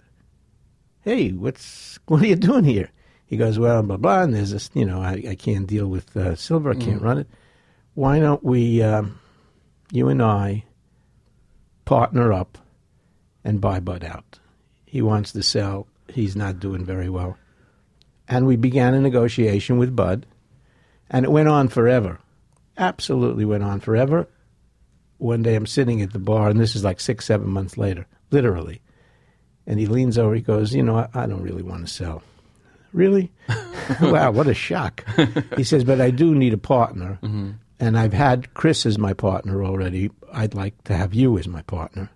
[1.02, 2.89] Hey, what's what are you doing here?
[3.28, 4.24] He goes, well, blah blah.
[4.24, 6.72] And there's this, you know, I, I can't deal with uh, Silver.
[6.72, 7.28] I can't run it.
[7.94, 9.20] Why don't we, um,
[9.92, 10.64] you and I,
[11.86, 12.58] partner up
[13.44, 14.40] and buy Budd out?
[14.86, 15.88] He wants to sell.
[16.08, 17.38] He's not doing very well.
[18.28, 20.26] And we began a negotiation with Budd,
[21.10, 22.20] and it went on forever.
[22.78, 24.28] Absolutely went on forever.
[25.18, 28.08] One day I'm sitting at the bar, and this is like six, seven months later,
[28.32, 28.82] literally.
[29.68, 32.24] And he leans over, he goes, You know, I, I don't really want to sell.
[32.94, 33.32] Really?
[34.02, 35.06] wow, what a shock.
[35.58, 37.20] he says, But I do need a partner.
[37.82, 40.12] And I've had Chris as my partner already.
[40.32, 42.12] I'd like to have you as my partner.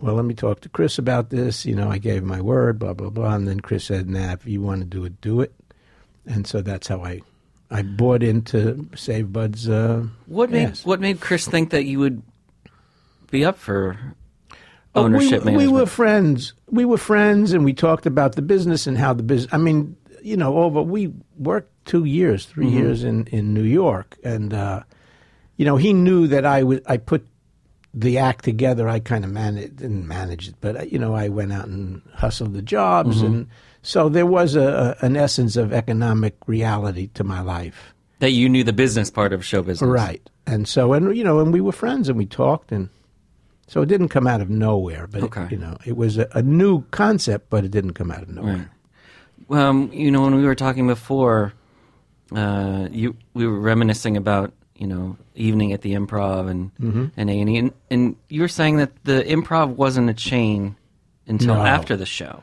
[0.00, 1.64] Well, let me talk to Chris about this.
[1.64, 3.34] You know, I gave my word, blah, blah, blah.
[3.34, 5.54] And then Chris said, Nah, if you want to do it, do it.
[6.26, 7.22] And so that's how I.
[7.68, 9.68] I bought into Save Budd's.
[9.68, 10.84] Uh, What made yes.
[10.84, 12.22] What made Chris think that you would
[13.30, 13.98] be up for
[14.94, 16.54] Oh, ownership we, we were friends.
[16.70, 19.52] We were friends, and we talked about the business and how the business.
[19.52, 22.76] I mean, you know, over we worked two years, 3 Mm-hmm.
[22.78, 24.82] years in in New York, and uh,
[25.56, 26.82] you know, he knew that I would.
[26.86, 27.26] I put
[27.94, 28.88] the act together.
[28.90, 32.02] I kind of managed, didn't manage it, but uh, you know, I went out and
[32.14, 33.26] hustled the jobs, Mm-hmm.
[33.26, 33.46] and
[33.82, 37.94] so there was a, a an essence of economic reality to my life.
[38.18, 40.28] that you knew the business part of show business, Right.
[40.46, 42.88] And so, and you know, and we were friends and we talked, and
[43.66, 45.06] so it didn't come out of nowhere.
[45.06, 48.22] But it- you know, it was a, a new concept, but it didn't come out
[48.22, 48.70] of nowhere.
[49.48, 49.60] Right.
[49.60, 51.52] Um, you know, when we were talking before,
[52.34, 57.06] uh, you we were reminiscing about you know evening at the improv and Mm-hmm.
[57.16, 60.76] and A and E, and you were saying that the improv wasn't a chain
[61.26, 61.62] until No.
[61.64, 62.42] after the show.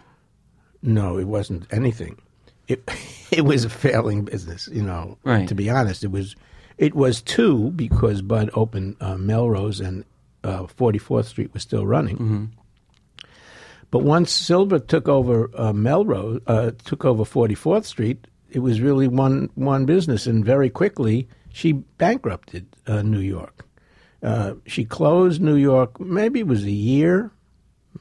[0.81, 2.17] No, it wasn't anything.
[2.67, 2.83] it
[3.31, 4.67] it was a failing business.
[4.71, 5.47] You know, Right.
[5.47, 6.35] to be honest, it was
[6.77, 10.03] it was two because Budd opened uh, Melrose and
[10.75, 12.51] Forty Fourth Street was still running.
[13.91, 18.81] But once Silver took over uh, Melrose, uh, took over Forty Fourth Street, it was
[18.81, 23.65] really one one business, and very quickly she bankrupted uh, New York.
[24.21, 25.99] Uh, she closed New York.
[25.99, 27.31] Maybe it was a year,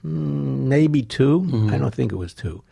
[0.04, 2.62] mm, maybe 2 I don't think it was two.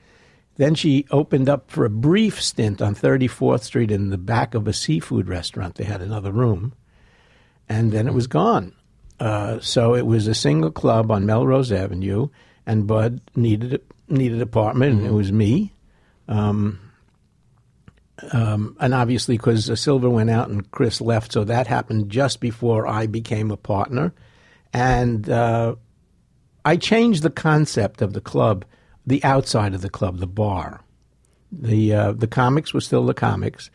[0.56, 4.68] Then she opened up for a brief stint on 34th Street in the back of
[4.68, 5.76] a seafood restaurant.
[5.76, 6.74] They had another room,
[7.68, 8.74] and then it was gone.
[9.18, 12.28] Uh, so it was a single club on Melrose Avenue,
[12.66, 13.80] and Budd needed a,
[14.12, 15.72] needed an apartment, and it was me.
[16.28, 16.89] Um,
[18.32, 22.86] and obviously, because uh, Silver went out and Chris left, so that happened just before
[22.86, 24.12] I became a partner.
[24.72, 25.76] And uh,
[26.64, 28.64] I changed the concept of the club,
[29.06, 30.82] the outside of the club, the bar.
[31.52, 33.70] The uh, the comics were still the comics,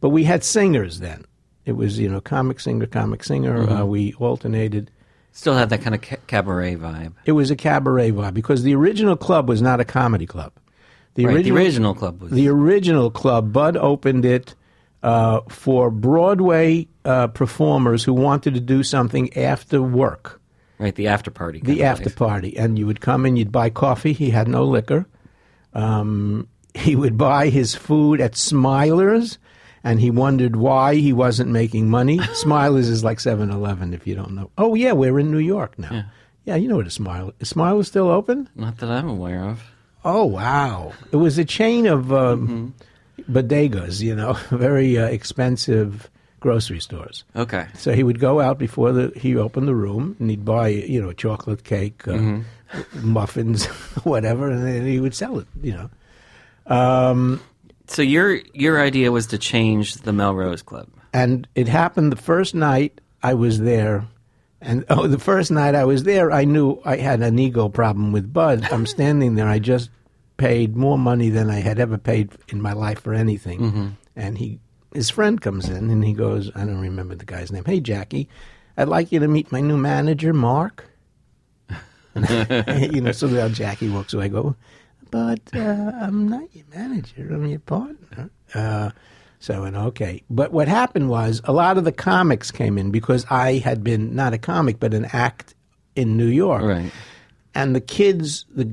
[0.00, 1.26] but we had singers then.
[1.66, 3.68] It was you know comic singer, comic singer.
[3.68, 4.90] Uh, we alternated.
[5.32, 7.12] Still had that kind of ca- cabaret vibe.
[7.26, 10.52] It was a cabaret vibe because the original club was not a comedy club.
[11.18, 12.30] The Right, the original club was.
[12.30, 14.54] the original club, Budd opened it
[15.02, 20.40] uh, for Broadway uh, performers who wanted to do something after work,
[20.78, 21.60] right, the after party.
[21.62, 22.56] the after party.
[22.56, 24.12] And you would come in, you'd buy coffee.
[24.12, 25.06] He had no liquor.
[25.74, 29.38] Um, he would buy his food at Smilers,
[29.82, 32.18] and he wondered why he wasn't making money.
[32.44, 34.50] Smilers is like 7 Eleven, if you don't know.
[34.56, 36.04] Oh, yeah, we're in New York now.
[36.44, 37.52] Yeah, you know what a Smile is.
[37.52, 38.48] Smilers still open?
[38.54, 39.62] Not that I'm aware of.
[40.04, 40.92] Oh wow!
[41.12, 42.74] It was a chain of um,
[43.30, 46.08] bodegas, you know, very uh, expensive
[46.40, 47.24] grocery stores.
[47.34, 47.66] Okay.
[47.74, 51.02] So he would go out before the he opened the room, and he'd buy you
[51.02, 52.38] know chocolate cake, uh,
[53.02, 53.66] muffins,
[54.04, 55.46] whatever, and then he would sell it.
[55.62, 55.72] You
[56.68, 57.40] know,
[57.88, 60.88] So your your idea was to change the Melrose Club.
[61.12, 64.06] and it happened the first night I was there.
[64.60, 68.12] And oh, the first night I was there, I knew I had an ego problem
[68.12, 68.64] with Budd.
[68.72, 69.48] I'm standing there.
[69.48, 69.90] I just
[70.36, 73.96] paid more money than I had ever paid in my life for anything.
[74.16, 74.60] And he,
[74.92, 77.64] his friend comes in and he goes, I don't remember the guy's name.
[77.64, 78.28] Hey, Jackie,
[78.76, 80.86] I'd like you to meet my new manager, Mark.
[82.14, 84.24] you know, so now Jackie walks away.
[84.24, 84.56] I go,
[85.10, 87.28] but uh, I'm not your manager.
[87.32, 88.30] I'm your partner.
[88.54, 88.90] Uh,
[89.40, 90.22] so I went, okay.
[90.28, 94.14] But what happened was a lot of the comics came in because I had been
[94.14, 95.54] not a comic, but an act
[95.94, 96.62] in New York.
[96.62, 96.92] Right.
[97.54, 98.64] And the kids, the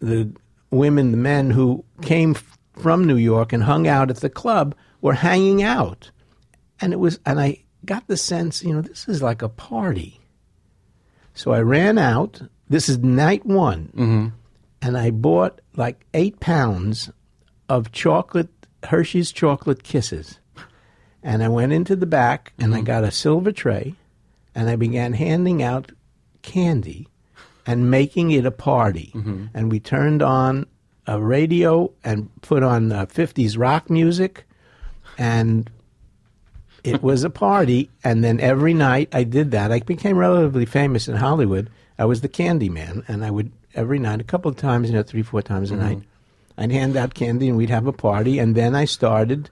[0.00, 0.30] the
[0.70, 4.74] women, the men who came f- from New York and hung out at the club
[5.00, 6.10] were hanging out,
[6.80, 10.20] and it was, and I got the sense, you know, this is like a party.
[11.34, 12.40] So I ran out.
[12.68, 14.28] This is night one, mm-hmm.
[14.82, 17.10] and I bought like eight pounds
[17.68, 20.38] of chocolate Hershey's chocolate kisses,
[21.22, 23.94] and I went into the back and I got a silver tray,
[24.54, 25.92] and I began handing out
[26.42, 27.08] candy
[27.66, 29.10] and making it a party.
[29.54, 30.66] And we turned on
[31.06, 34.44] a radio and put on uh, 50s rock music,
[35.18, 35.70] and
[36.82, 37.90] it was a party.
[38.02, 39.70] And then every night I did that.
[39.72, 41.68] I became relatively famous in Hollywood.
[41.98, 44.94] I was the candy man, and I would every night, a couple of times, you
[44.94, 46.02] know, three, four times a night,
[46.60, 48.38] I'd hand out candy and we'd have a party.
[48.38, 49.48] And then I started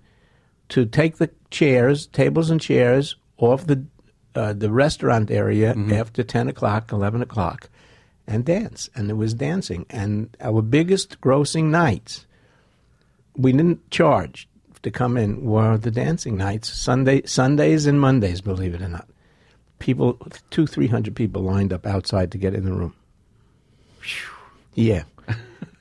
[0.68, 3.84] to take the chairs, tables and chairs off the
[4.34, 7.70] uh, the restaurant area after ten o'clock, eleven o'clock,
[8.26, 8.90] and dance.
[8.94, 9.86] And it was dancing.
[9.88, 12.26] And our biggest grossing nights,
[13.34, 14.46] we didn't charge
[14.82, 18.42] to come in, were the dancing nights, Sunday, Sundays and Mondays.
[18.42, 19.08] Believe it or not,
[19.78, 20.18] people,
[20.50, 22.94] two, three hundred people lined up outside to get in the room.
[24.74, 25.04] Yeah.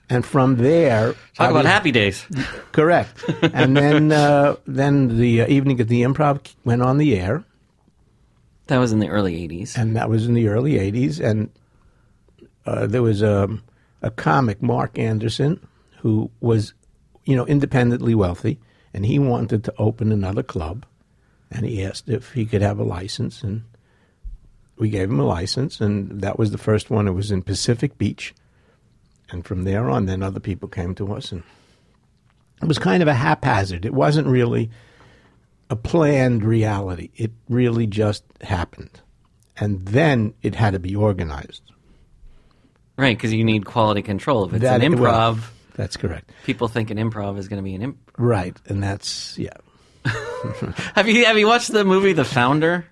[0.09, 2.25] And from there, Talk about obvi- happy days.
[2.71, 3.23] Correct.
[3.41, 7.43] and then uh, then the uh, evening at the improv went on the air,
[8.67, 9.75] That was in the early '80s.
[9.77, 11.19] and that was in the early '80s.
[11.19, 11.49] And
[12.65, 13.49] uh, there was a
[14.01, 15.59] a comic, Mark Anderson,
[15.99, 16.73] who was
[17.25, 18.59] you know independently wealthy,
[18.93, 20.85] and he wanted to open another club,
[21.51, 23.63] and he asked if he could have a license, and
[24.77, 27.09] we gave him a license, and that was the first one.
[27.09, 28.33] It was in Pacific Beach,
[29.29, 31.43] and from there on, then other people came to us, and
[32.61, 33.85] it was kind of a haphazard.
[33.85, 34.69] It wasn't really
[35.69, 37.09] a planned reality.
[37.15, 39.01] It really just happened.
[39.57, 41.61] And then it had to be organized.
[42.97, 44.45] Right, because you need quality control.
[44.45, 45.39] If it's That- an improv, well,
[45.75, 46.31] that's correct.
[46.45, 47.97] people think an improv is going to be an imp.
[48.17, 48.55] Right.
[48.67, 49.49] And that's, yeah.
[50.95, 52.85] Have you have you watched the movie The Founder?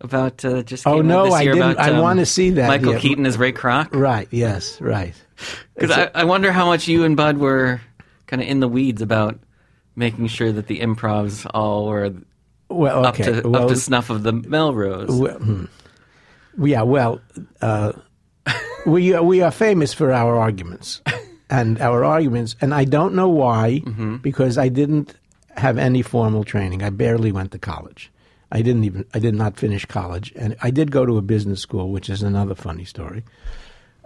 [0.00, 1.58] About uh, just Oh, no, I didn't.
[1.58, 2.98] about, I um, wanna see that, Michael yeah.
[2.98, 3.88] Keaton as Ray Kroc.
[3.94, 4.28] Right.
[4.30, 4.80] Yes.
[4.80, 5.14] Right.
[5.74, 7.80] Because I, I wonder how much you and Budd were
[8.26, 9.38] kind of in the weeds about
[9.96, 12.12] making sure that the improvs all were
[12.68, 15.10] Well, up to well, up to snuff of the Melrose.
[15.10, 15.64] well, hmm.
[16.64, 17.20] yeah, well,
[17.60, 17.92] uh,
[18.86, 21.00] we we are famous for our arguments,
[21.50, 23.80] and our arguments, and I don't know why,
[24.22, 25.14] because I didn't
[25.56, 26.82] have any formal training.
[26.82, 28.10] I barely went to college.
[28.50, 29.04] I didn't even.
[29.14, 32.22] I did not finish college, and I did go to a business school, which is
[32.22, 33.24] another funny story.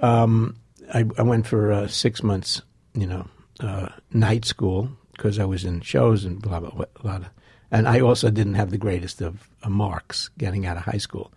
[0.01, 0.57] Um,
[0.93, 2.63] I, I went for uh, six months,
[2.95, 3.27] you know,
[3.61, 6.87] uh, night school because I was in shows and blah blah blah.
[7.03, 7.29] blah.
[7.71, 11.33] And I also didn't have the greatest of uh, marks getting out of high school.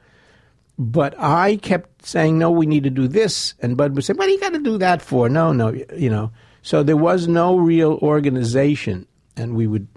[0.79, 3.53] But I kept saying, no, we need to do this.
[3.59, 5.27] And Budd would say, what do you got to do that for?
[5.27, 6.31] No, no, you know.
[6.61, 9.07] So there was no real organization.
[9.35, 9.87] And we would,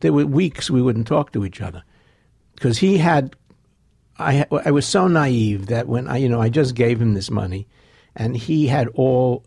[0.00, 1.82] there were weeks we wouldn't talk to each other.
[2.54, 3.34] Because he had,
[4.18, 7.30] I, I was so naive that when I, you know, I just gave him this
[7.30, 7.66] money
[8.16, 9.44] and he had all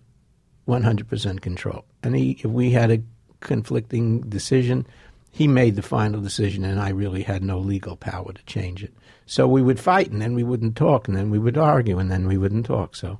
[0.67, 1.85] 100% control.
[2.03, 3.01] And he, if we had a
[3.41, 4.85] conflicting decision,
[5.31, 8.93] he made the final decision, and I really had no legal power to change it.
[9.25, 12.11] So we would fight, and then we wouldn't talk, and then we would argue, and
[12.11, 12.95] then we wouldn't talk.
[12.95, 13.19] So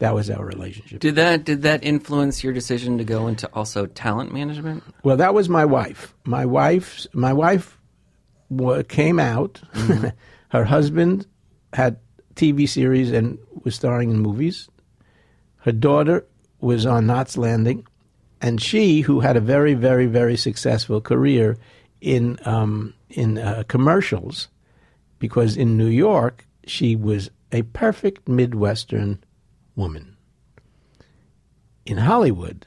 [0.00, 1.00] that was our relationship.
[1.00, 4.82] Did that did that influence your decision to go into also talent management?
[5.02, 6.14] Well, that was my wife.
[6.24, 7.78] My wife, my wife
[8.88, 9.60] came out.
[9.74, 10.08] Mm-hmm.
[10.50, 11.26] Her husband
[11.72, 11.98] had
[12.34, 14.68] TV series and was starring in movies.
[15.66, 16.24] Her daughter
[16.60, 17.84] was on Knots Landing,
[18.40, 21.58] and she, who had a very, very, very successful career
[22.00, 24.46] in um, in uh, commercials,
[25.18, 29.18] because in New York she was a perfect Midwestern
[29.74, 30.16] woman.
[31.84, 32.64] In Hollywood,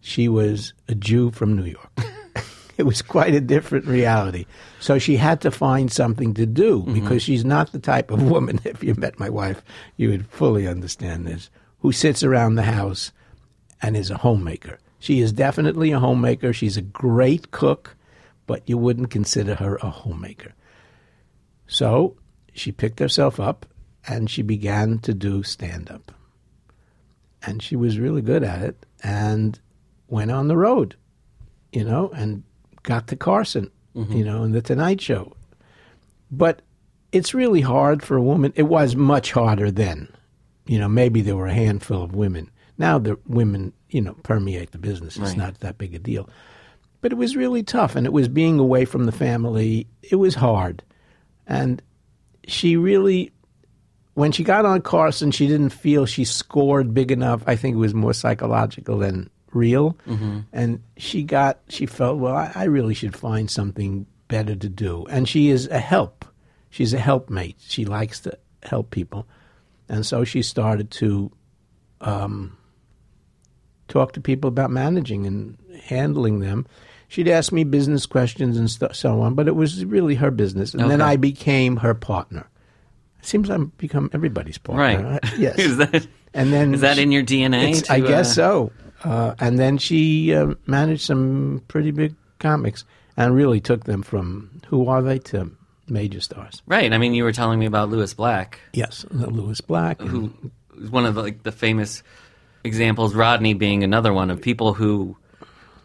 [0.00, 2.00] she was a Jew from New York.
[2.78, 4.46] it was quite a different reality.
[4.78, 8.60] So she had to find something to do because she's not the type of woman,
[8.64, 9.62] if you met my wife,
[9.96, 13.12] you would fully understand this, who sits around the house
[13.82, 14.78] and is a homemaker.
[14.98, 16.52] She is definitely a homemaker.
[16.52, 17.96] She's a great cook,
[18.46, 20.54] but you wouldn't consider her a homemaker.
[21.66, 22.16] So
[22.52, 23.66] she picked herself up
[24.06, 26.12] and she began to do stand up.
[27.42, 29.58] And she was really good at it and
[30.08, 30.96] went on the road,
[31.72, 32.42] you know, and
[32.82, 34.12] got to Carson, mm-hmm.
[34.12, 35.32] you know, and the Tonight Show.
[36.30, 36.60] But
[37.12, 38.52] it's really hard for a woman.
[38.56, 40.08] It was much harder then.
[40.70, 42.48] You know, maybe there were a handful of women.
[42.78, 45.16] Now the women, you know, permeate the business.
[45.16, 45.36] It's Right.
[45.36, 46.28] not that big a deal.
[47.00, 49.88] But it was really tough, and it was being away from the family.
[50.00, 50.84] It was hard.
[51.44, 51.82] And
[52.46, 53.32] she really,
[54.14, 57.42] when she got on Carson, she didn't feel she scored big enough.
[57.48, 59.96] I think it was more psychological than real.
[60.06, 60.38] Mm-hmm.
[60.52, 65.04] And she got, she felt, well, I, I really should find something better to do.
[65.10, 66.24] And she is a help.
[66.68, 67.56] She's a helpmate.
[67.58, 69.26] She likes to help people.
[69.90, 71.30] And so she started to
[72.00, 72.56] um,
[73.88, 76.66] talk to people about managing and handling them.
[77.08, 80.74] She'd ask me business questions and st- so on, but it was really her business.
[80.74, 82.48] And then I became her partner.
[83.18, 85.18] It seems I've become everybody's partner.
[85.22, 85.32] Right.
[85.38, 85.58] Yes.
[85.58, 87.82] is that and then is that she- in your DNA?
[87.84, 88.72] to, I guess uh, so.
[89.02, 92.84] Uh, and then she uh, managed some pretty big comics
[93.16, 95.50] and really took them from who are they to
[95.90, 96.62] major stars.
[96.66, 96.92] Right.
[96.92, 100.00] I mean, you were telling me about Lewis Black, Yes, Lewis Black.
[100.00, 100.32] who
[100.80, 102.02] is one of the, like the famous
[102.64, 103.14] examples.
[103.14, 105.16] Rodney being another one of people who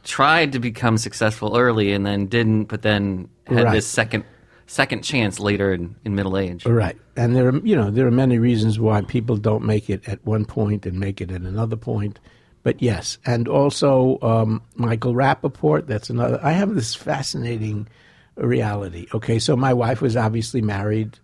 [0.04, 3.72] tried to become successful early and then didn't, but then had Right.
[3.74, 4.24] this second
[4.68, 6.66] second chance later in, in middle age.
[6.66, 10.08] Right, and there are you know there are many reasons why people don't make it
[10.08, 12.20] at one point and make it at another point,
[12.64, 15.86] but yes, and also um, Michael Rappaport.
[15.88, 16.40] That's another.
[16.44, 17.88] I have this fascinating
[18.36, 19.08] reality.
[19.14, 21.20] Okay, so my wife was obviously married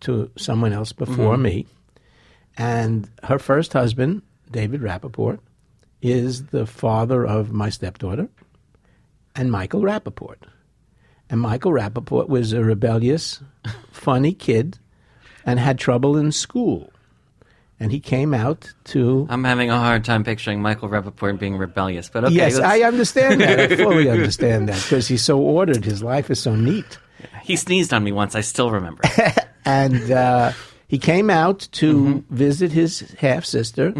[0.00, 1.42] to someone else before mm-hmm.
[1.42, 1.66] me,
[2.56, 5.38] and her first husband, David Rappaport,
[6.00, 8.28] is the father of my stepdaughter,
[9.34, 10.36] and Michael Rappaport.
[11.30, 13.40] And Michael Rappaport was a rebellious,
[13.90, 14.78] funny kid
[15.44, 16.91] and had trouble in school.
[17.82, 19.26] And he came out to.
[19.28, 22.34] I'm having a hard time picturing Michael Rappaport being rebellious, but okay.
[22.34, 23.58] yes, let's- I understand that.
[23.58, 25.84] I fully understand that because he's so ordered.
[25.84, 26.98] His life is so neat.
[27.42, 28.36] he sneezed on me once.
[28.36, 29.02] I still remember.
[29.64, 30.52] And uh,
[30.88, 32.34] he came out to Mm-hmm.
[32.34, 33.92] visit his half sister,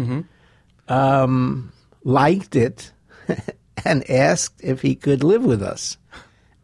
[0.87, 1.71] um,
[2.03, 2.91] liked it,
[3.85, 5.97] and asked if he could live with us.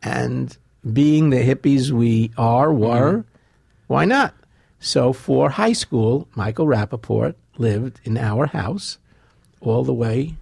[0.03, 0.55] And
[0.93, 3.27] being the hippies we are, were, Mm-hmm.
[3.87, 4.33] why not?
[4.79, 8.97] So for high school, Michael Rappaport lived in our house
[9.61, 10.35] all the way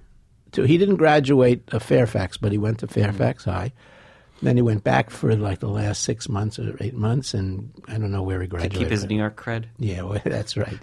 [0.52, 0.64] to.
[0.64, 3.72] He didn't graduate at Fairfax, but he went to Fairfax High.
[4.42, 7.94] Then he went back for like the last six months or eight months, and I
[7.94, 8.74] don't know where he graduated.
[8.74, 9.66] To keep his New York cred.
[9.80, 10.78] Yeah, well, that's right.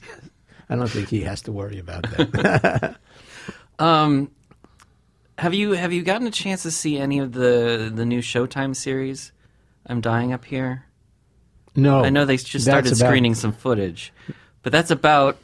[0.69, 2.97] I don't think he has to worry about that.
[3.77, 4.31] Um,
[5.37, 8.77] Have you have you gotten a chance to see any of the the new Showtime
[8.77, 9.33] series?
[9.87, 10.85] I'm dying up here.
[11.77, 14.13] No, I know they just started about- screening some footage,
[14.63, 15.37] but that's about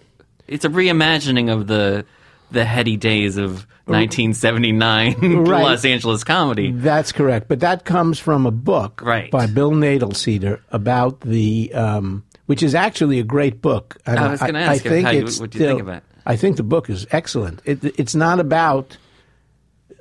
[0.47, 2.05] it's a reimagining of the
[2.53, 5.63] the heady days of 1979 Right.
[5.63, 6.73] Los Angeles comedy.
[6.73, 9.31] That's correct, but that comes from a book Right.
[9.31, 13.97] by Bill Knoedelseder about the, um, which is actually a great book.
[14.07, 16.03] And I was gonna ask you, think how you- what do you think of it?
[16.27, 17.63] I think the book is excellent.
[17.65, 18.97] It, it's not about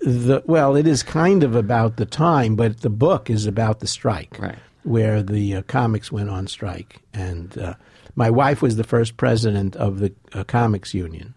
[0.02, 3.88] the well, it is kind of about the time, but the book is about the
[3.88, 4.58] strike, Right.
[4.84, 7.74] Where the uh, comics went on strike, and uh,
[8.16, 11.36] my wife was the first president of the uh, comics union,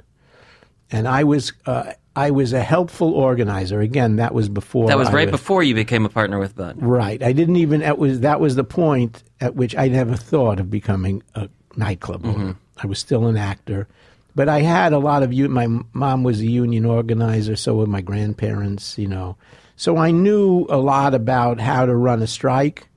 [0.91, 3.81] and I was uh, I was a helpful organizer.
[3.81, 6.83] Again, that was before That was I right before you became a partner with Budd.
[6.83, 7.23] Right.
[7.23, 7.81] I didn't even.
[7.81, 12.27] That was that was the point at which I never thought of becoming a nightclub
[12.27, 12.57] owner.
[12.77, 13.89] I was still an actor,
[14.35, 15.33] but I had a lot of.
[15.33, 15.49] you.
[15.49, 18.99] My mom was a union organizer, so were my grandparents.
[18.99, 19.37] You know,
[19.77, 22.89] so I knew a lot about how to run a strike,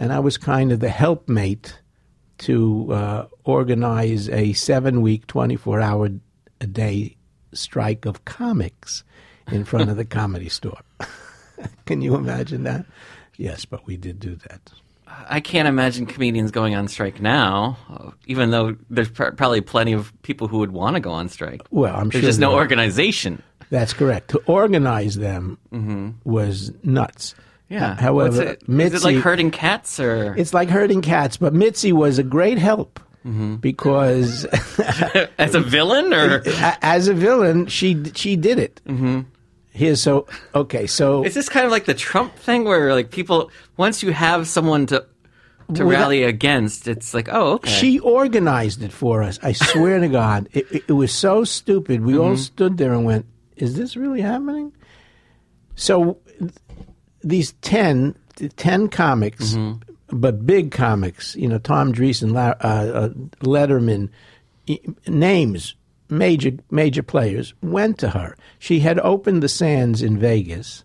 [0.00, 1.78] and I was kind of the helpmate
[2.38, 6.08] to uh, organize a seven-week, twenty-four-hour
[6.60, 7.16] a day
[7.52, 9.04] strike of comics
[9.52, 10.80] in front of the comedy store.
[11.86, 12.86] Can you imagine that?
[13.36, 14.72] Yes, but we did do that.
[15.28, 17.76] I can't imagine comedians going on strike now,
[18.26, 21.62] even though there's pr- probably plenty of people who would want to go on strike.
[21.70, 22.20] Well, I'm sure.
[22.20, 23.42] There's sure just no organization.
[23.70, 24.28] That's correct.
[24.30, 25.58] To organize them
[26.24, 27.34] was nuts.
[27.70, 27.94] Yeah.
[27.98, 31.92] However, it, Mitzi, is it like herding cats or it's like herding cats, but Mitzi
[31.92, 33.56] was a great help Mm-hmm.
[33.56, 34.44] because
[35.38, 36.42] as a villain or
[36.82, 38.80] as a villain, she she did it.
[38.86, 39.20] Mm-hmm.
[39.72, 40.86] Here's so okay.
[40.86, 44.48] So is this kind of like the Trump thing where like people once you have
[44.48, 45.04] someone to
[45.74, 47.70] to Well, rally against, it's like oh okay.
[47.70, 49.38] She organized it for us.
[49.42, 52.00] I swear to God, it, it, it was so stupid.
[52.02, 52.22] We Mm-hmm.
[52.22, 54.72] all stood there and went, "Is this really happening?"
[55.76, 56.18] So
[57.22, 58.14] these 10,
[58.56, 60.18] 10 comics, Mm-hmm.
[60.18, 63.08] but big comics, you know, Tom Dreesen, uh, uh,
[63.42, 64.08] Letterman,
[65.06, 65.74] names,
[66.08, 68.36] major major players, went to her.
[68.58, 70.84] She had opened the Sands in Vegas,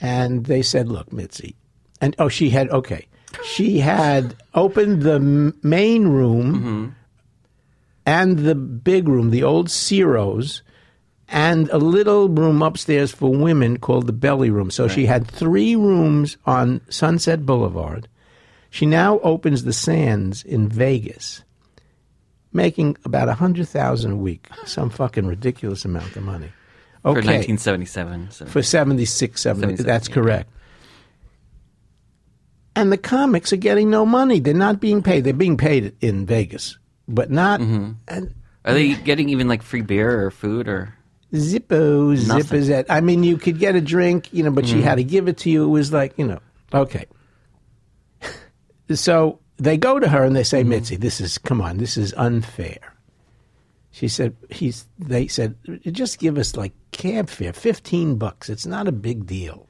[0.00, 1.54] and they said, "Look, Mitzi,"
[2.00, 3.06] and oh, she had okay.
[3.44, 6.94] She had opened the m- main room
[8.04, 10.62] and the big room, the old Ciro's,
[11.30, 14.70] and a little room upstairs for women called the belly room.
[14.70, 18.08] So she had three rooms on Sunset Boulevard.
[18.70, 21.42] She now opens the Sands in Vegas,
[22.52, 26.50] making about a hundred thousand a week, some fucking ridiculous amount of money.
[27.02, 28.30] for Okay, 1977.
[28.30, 30.14] so- for 76, 70, that's yeah.
[30.14, 30.50] correct.
[32.76, 34.38] And the comics are getting no money.
[34.40, 35.24] They're not being paid.
[35.24, 36.78] They're being paid in Vegas,
[37.08, 37.60] but not.
[37.60, 37.92] Mm-hmm.
[38.08, 40.94] And Are they getting even like free beer or food or?
[41.32, 42.60] Zippo, Nothing.
[42.62, 42.86] zippers.
[42.88, 44.76] I mean, you could get a drink, you know, but Mm-hmm.
[44.78, 45.64] she had to give it to you.
[45.64, 46.40] It was like, you know,
[46.74, 47.06] okay.
[48.94, 50.46] so they go to her and they Mm-hmm.
[50.46, 52.78] say, Mitzi, this is, come on, this is unfair.
[53.92, 55.56] She said, he's, they said,
[55.92, 58.48] just give us like cab fare, 15 bucks.
[58.48, 59.66] It's not a big deal.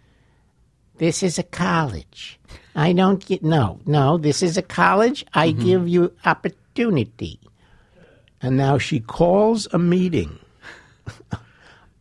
[0.98, 2.38] This is a college.
[2.76, 5.24] I don't get, no, no, this is a college.
[5.34, 5.64] I Mm-hmm.
[5.64, 7.40] give you opportunity.
[8.42, 10.38] And now she calls a meeting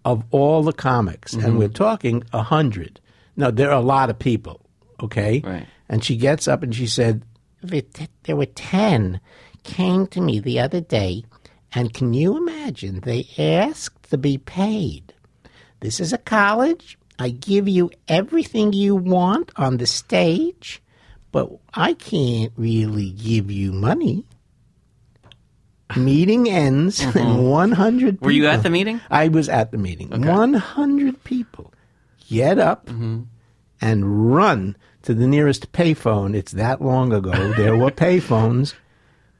[0.05, 1.45] of all the comics, Mm-hmm.
[1.45, 2.99] and we're talking a hundred.
[3.35, 4.61] No, there are a lot of people.
[5.01, 5.65] Okay, Right.
[5.87, 7.23] And she gets up and she said,
[8.23, 9.19] "There were ten
[9.63, 11.23] came to me the other day,
[11.73, 12.99] and can you imagine?
[13.01, 15.13] They asked to be paid.
[15.79, 16.97] This is a college.
[17.17, 20.81] I give you everything you want on the stage,
[21.31, 24.25] but I can't really give you money."
[25.97, 28.25] Meeting ends, and 100 Mm-hmm.
[28.25, 29.01] Were you at the meeting?
[29.09, 30.09] I was at the meeting.
[30.09, 31.73] 100 people
[32.29, 33.21] get up Mm-hmm.
[33.81, 36.35] and run to the nearest payphone.
[36.35, 37.53] It's that long ago.
[37.53, 38.73] There were payphones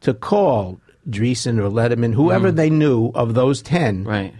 [0.01, 4.05] to call Dreesen or Letterman, whoever they knew of those 10.
[4.05, 4.07] Mm.
[4.07, 4.33] Right.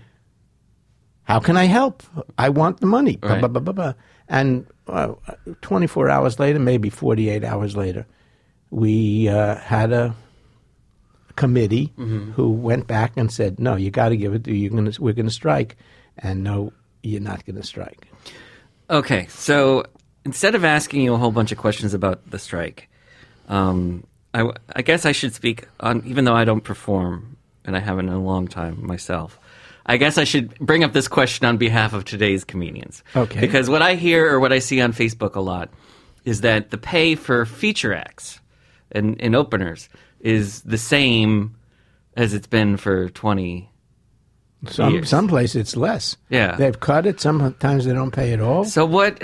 [1.23, 2.01] How can I help?
[2.39, 3.19] I want the money.
[3.21, 3.39] Right.
[3.41, 3.95] ba, ba, ba, ba.
[4.27, 5.13] And uh,
[5.61, 8.07] 24 hours later, maybe 48 hours later,
[8.71, 10.15] we uh, had a
[11.39, 12.31] committee Mm-hmm.
[12.33, 14.43] who went back and said, "No, you got to give it.
[14.43, 15.77] to You're gonna, we're going to strike."
[16.21, 18.07] And no, you're not going to strike.
[18.89, 19.85] Okay, so
[20.25, 22.89] instead of asking you a whole bunch of questions about the strike,
[23.47, 27.79] um, I, I guess I should speak on, even though I don't perform, and I
[27.79, 29.39] haven't in a long time myself.
[29.85, 33.03] I guess I should bring up this question on behalf of today's comedians.
[33.15, 33.39] Okay.
[33.39, 35.69] Because what I hear or what I see on Facebook a lot
[36.25, 38.39] is that the pay for feature acts
[38.91, 39.89] and, and openers
[40.19, 41.55] is the same
[42.15, 43.69] as it's been for 20,
[44.67, 45.09] Some years.
[45.09, 46.17] some place it's less.
[46.29, 46.55] Yeah.
[46.55, 47.21] they've cut it.
[47.21, 48.65] Sometimes they don't pay at all.
[48.65, 49.21] So what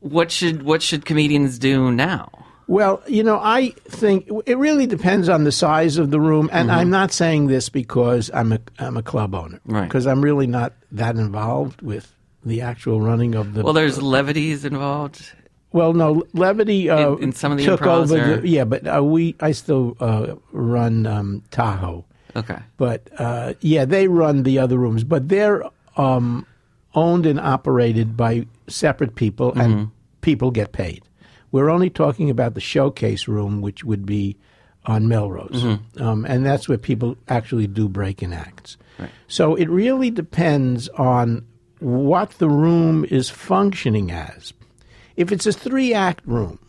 [0.00, 2.30] what should what should comedians do now?
[2.68, 6.68] Well, you know, I think it really depends on the size of the room, and
[6.68, 6.78] mm-hmm.
[6.78, 9.84] I'm not saying this because I'm a I'm a club owner, Right.
[9.84, 13.62] Because I'm really not that involved with the actual running of the.
[13.62, 15.32] Well, there's Levity's involved.
[15.72, 18.16] Well, no, Levity uh, In- in some of the took over.
[18.34, 22.04] or- The, yeah, but uh, we I still uh, run um, Tahoe,
[22.34, 22.58] Okay.
[22.78, 25.62] but uh, yeah, they run the other rooms, but they're
[25.96, 26.46] um,
[26.94, 29.60] owned and operated by separate people, Mm-hmm.
[29.60, 29.90] and
[30.22, 31.02] people get paid.
[31.52, 34.36] We're only talking about the showcase room, which would be
[34.86, 36.02] on Melrose, Mm-hmm.
[36.02, 38.78] um, and that's where people actually do break-in acts.
[38.98, 39.10] Right.
[39.28, 41.44] So it really depends on
[41.78, 44.52] what the room is functioning as.
[45.18, 46.60] If it's a three-act room,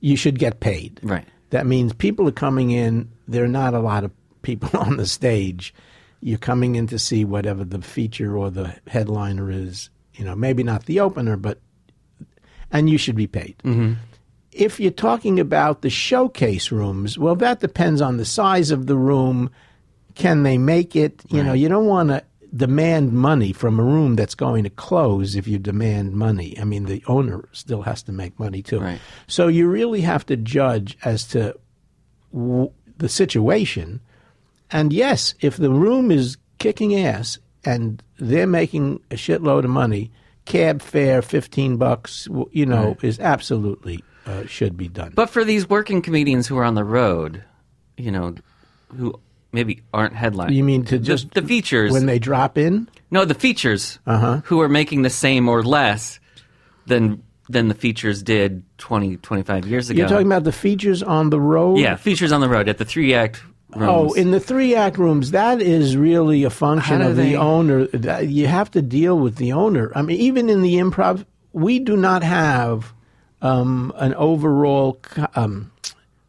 [0.00, 1.00] you should get paid.
[1.02, 1.26] Right.
[1.50, 3.10] That means people are coming in.
[3.28, 4.10] There are not a lot of
[4.40, 5.74] people on the stage.
[6.22, 9.90] You're coming in to see whatever the feature or the headliner is.
[10.14, 11.60] You know, maybe not the opener, but
[12.72, 13.58] and you should be paid.
[13.58, 13.94] Mm-hmm.
[14.50, 18.96] If you're talking about the showcase rooms, well, that depends on the size of the
[18.96, 19.50] room.
[20.14, 21.22] Can they make it?
[21.28, 22.24] You know, you don't want to
[22.54, 26.58] demand money from a room that's going to close if you demand money.
[26.60, 28.80] I mean, the owner still has to make money too.
[28.80, 29.00] Right.
[29.26, 31.58] So you really have to judge as to
[32.32, 34.00] w- the situation.
[34.70, 40.12] And yes, if the room is kicking ass and they're making a shitload of money,
[40.44, 45.12] cab fare, 15 bucks, you know, is absolutely uh, should be done.
[45.14, 47.42] But for these working comedians who are on the road,
[47.96, 48.34] you know,
[48.96, 49.18] who
[49.54, 50.52] maybe aren't headline.
[50.52, 51.92] you mean to the, just the features?
[51.92, 52.88] when they drop in?
[53.10, 54.40] no, the features Uh-huh.
[54.44, 56.20] who are making the same or less
[56.86, 59.98] than than the features did 20, 25 years ago.
[59.98, 61.78] You're talking about the features on the road?
[61.78, 63.42] yeah, features on the road at the three act
[63.76, 63.90] rooms.
[63.90, 67.86] Oh, in the three act rooms, that is really a function of they- the owner.
[68.22, 69.92] You have to deal with the owner.
[69.94, 72.92] I mean, even in the improv, we do not have
[73.42, 74.98] um, an overall
[75.34, 75.70] um,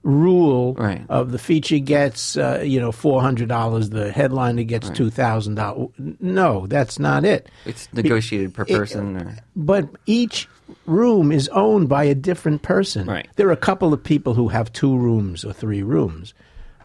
[0.06, 1.03] rule Right.
[1.10, 5.56] of the feature gets uh, you know four hundred dollars, the headliner gets two thousand
[5.56, 5.89] dollars.
[6.22, 7.49] No, that's not it.
[7.66, 9.18] it's negotiated per person.
[9.18, 10.47] or, But each
[10.86, 13.08] room is owned by a different person.
[13.08, 13.28] Right.
[13.36, 16.34] There are a couple of people who have two rooms or three rooms,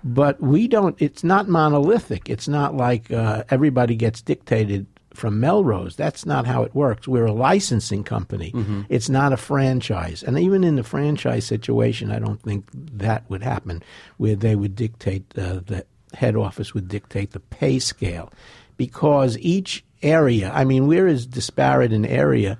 [0.02, 0.96] but we don't.
[1.00, 2.30] It's not monolithic.
[2.30, 4.86] It's not like uh, everybody gets dictated
[5.20, 5.94] from Melrose.
[5.94, 7.06] That's not how it works.
[7.06, 8.52] We're a licensing company.
[8.88, 10.24] It's not a franchise.
[10.24, 13.82] And even in the franchise situation, I don't think that would happen,
[14.16, 18.32] where they would dictate uh, the head office would dictate the pay scale,
[18.76, 20.50] because each area.
[20.52, 22.58] I mean, we're as disparate an area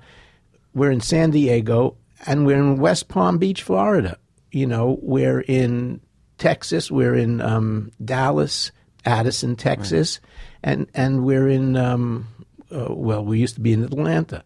[0.73, 4.17] we're in San Diego and we're in West Palm Beach, Florida.
[4.51, 6.01] You know, we're in
[6.37, 8.71] Texas, we're in um, Dallas,
[9.05, 10.19] Addison, Texas,
[10.63, 12.27] and and we're in um,
[12.71, 14.43] uh, well, we used to be in Atlanta.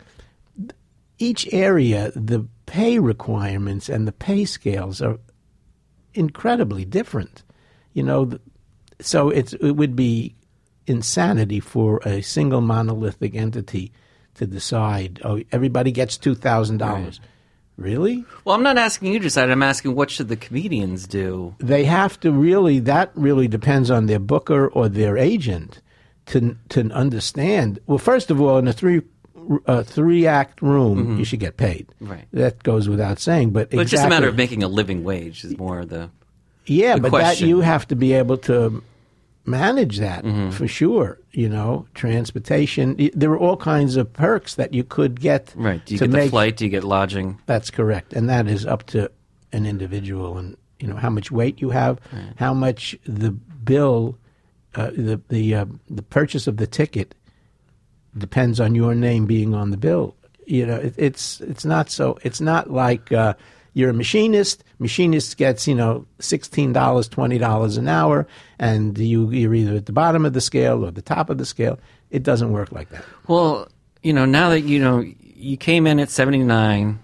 [1.17, 5.19] Each area, the pay requirements and the pay scales are
[6.13, 7.43] incredibly different.
[7.93, 8.31] You know,
[8.99, 10.35] so it's it would be
[10.87, 13.91] insanity for a single monolithic entity
[14.35, 15.21] to decide.
[15.23, 17.19] Oh, everybody gets two thousand dollars.
[17.77, 18.23] Really?
[18.45, 19.49] well, I'm not asking you to decide.
[19.49, 21.55] I'm asking what should the comedians do?
[21.59, 22.79] They have to really.
[22.79, 25.81] That really depends on their booker or their agent
[26.27, 27.79] to to understand.
[27.87, 29.01] Well, first of all, in a three
[29.67, 31.87] uh, three act room, you should get paid.
[32.01, 32.11] Mm-hmm.
[32.11, 32.25] Right.
[32.33, 33.51] That goes without saying.
[33.51, 35.43] But, But it's just a matter of making a living wage.
[35.43, 36.09] Is more the
[36.65, 37.45] Yeah, the but question.
[37.45, 38.81] that you have to be able to
[39.45, 40.49] manage that Mm-hmm.
[40.51, 41.19] for sure.
[41.31, 42.95] You know, transportation.
[43.13, 45.53] There are all kinds of perks that you could get.
[45.55, 45.83] right.
[45.85, 46.57] Do you to get the make, flight?
[46.57, 47.39] Do you get lodging?
[47.45, 49.11] That's correct, and that is up to
[49.51, 51.99] an individual, and you know how much weight you have,
[52.37, 54.17] how much the bill,
[54.77, 57.15] uh, the the uh, the purchase of the ticket
[58.17, 60.15] depends on your name being on the bill.
[60.45, 62.17] You know, it, it's it's not so.
[62.23, 63.33] It's not like uh,
[63.73, 64.63] you're a machinist.
[64.79, 68.27] Machinist gets you know sixteen dollars, twenty dollars an hour,
[68.59, 71.45] and you you're either at the bottom of the scale or the top of the
[71.45, 71.79] scale.
[72.11, 73.03] It doesn't work like that.
[73.27, 73.67] Well,
[74.03, 76.99] you know, now that you know you came in at 79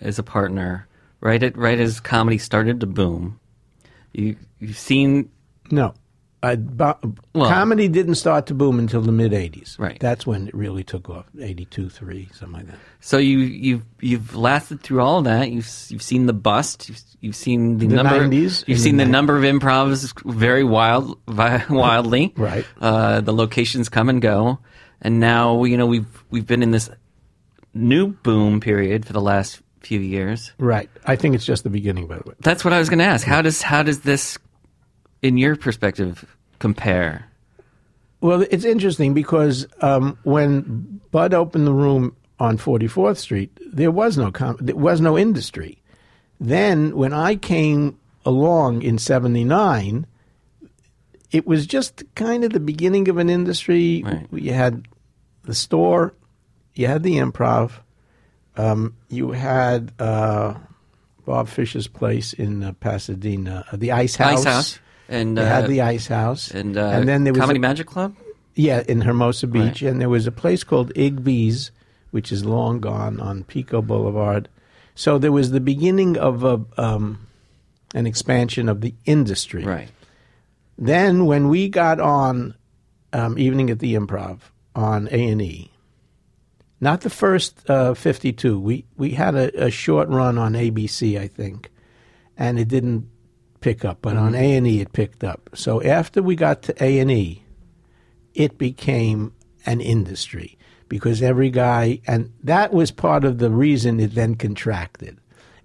[0.00, 0.88] as a partner,
[1.20, 3.38] right at right as comedy started to boom.
[4.12, 5.30] You you've seen
[5.70, 5.94] No.
[6.54, 6.98] Bo-
[7.34, 9.76] Well- comedy didn't start to boom until the mid 80s.
[9.80, 9.98] Right.
[9.98, 12.78] That's when it really took off 82, 3, something like that.
[13.00, 15.50] so you you've you've lasted through all of that.
[15.50, 16.88] You've you've seen the bust.
[16.88, 18.28] You've, you've seen the, The number.
[18.28, 22.32] 90s, You've seen the the, number of improvs very wild, wildly.
[22.36, 22.64] Right.
[22.80, 24.58] Uh, the locations come and go,
[25.02, 26.88] and now you know we've we've been in this
[27.74, 30.52] new boom period for the last few years.
[30.58, 30.90] Right.
[31.04, 32.34] I think it's just the beginning, by the way.
[32.40, 33.24] That's what I was going to ask.
[33.26, 34.36] How does how does this,
[35.22, 37.26] in your perspective, compare?
[38.20, 44.16] Well, it's interesting because um, when Budd opened the room on 44th Street, there was
[44.16, 45.82] no com- there was no industry.
[46.40, 50.06] Then, when I came along in '79,
[51.30, 54.02] it was just kind of the beginning of an industry.
[54.04, 54.26] Right.
[54.32, 54.86] You had
[55.44, 56.14] the store,
[56.74, 57.72] you had the improv,
[58.56, 60.54] um, you had uh,
[61.24, 64.40] Bob Fisher's place in uh, Pasadena, uh, the Ice House.
[64.40, 64.78] Ice House
[65.08, 67.86] and uh, had the Ice House, and, uh, and then there was Comedy a- Magic
[67.86, 68.14] Club.
[68.54, 69.90] yeah, in Hermosa Beach, Right.
[69.90, 71.70] and there was a place called Igby's,
[72.10, 74.48] which is long gone on Pico Boulevard.
[74.94, 77.26] So there was the beginning of a, um,
[77.94, 79.64] an expansion of the industry.
[79.64, 79.88] Right.
[80.78, 82.54] Then, when we got on
[83.12, 84.38] um, Evening at the Improv
[84.74, 85.70] on A and E,
[86.80, 91.26] not the first uh, fifty-two, we we had a, a short run on ABC, I
[91.28, 91.70] think,
[92.36, 93.08] and it didn't
[93.66, 93.98] pick up.
[94.00, 94.42] But on mm-hmm.
[94.42, 95.50] A and E, it picked up.
[95.54, 97.42] So after we got to A and E,
[98.32, 99.32] it became
[99.64, 100.56] an industry
[100.88, 105.18] because every guy, and that was part of the reason it then contracted.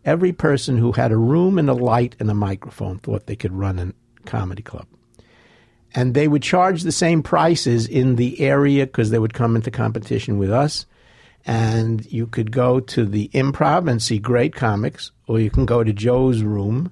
[0.04, 3.54] Every person who had a room and a light and a microphone thought they could
[3.54, 3.94] run a
[4.28, 4.88] comedy club.
[5.94, 9.70] And they would charge the same prices in the area because they would come into
[9.70, 10.88] competition with us.
[11.46, 15.84] And you could go to the improv and see great comics, or you can go
[15.84, 16.92] to Joe's room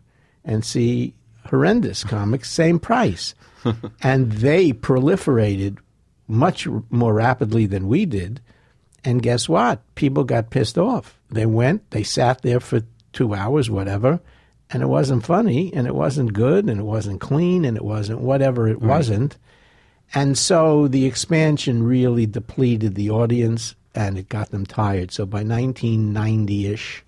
[0.49, 1.13] and see
[1.45, 3.35] horrendous comics, same price.
[4.01, 5.77] and they proliferated
[6.27, 8.41] much more rapidly than we did.
[9.03, 9.81] And guess what?
[9.95, 11.17] People got pissed off.
[11.29, 12.81] They went, they sat there for
[13.13, 14.19] two hours, whatever,
[14.71, 18.19] and it wasn't funny, and it wasn't good, and it wasn't clean, and it wasn't
[18.19, 19.37] whatever it wasn't.
[20.13, 25.11] And so the expansion really depleted the audience and it got them tired.
[25.11, 27.03] So by 1990 ish,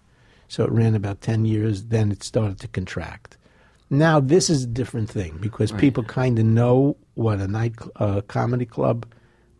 [0.51, 3.37] so it ran about 10 years, then it started to contract.
[3.89, 8.19] Now, this is a different thing because people kind of know what a night uh,
[8.27, 9.05] comedy club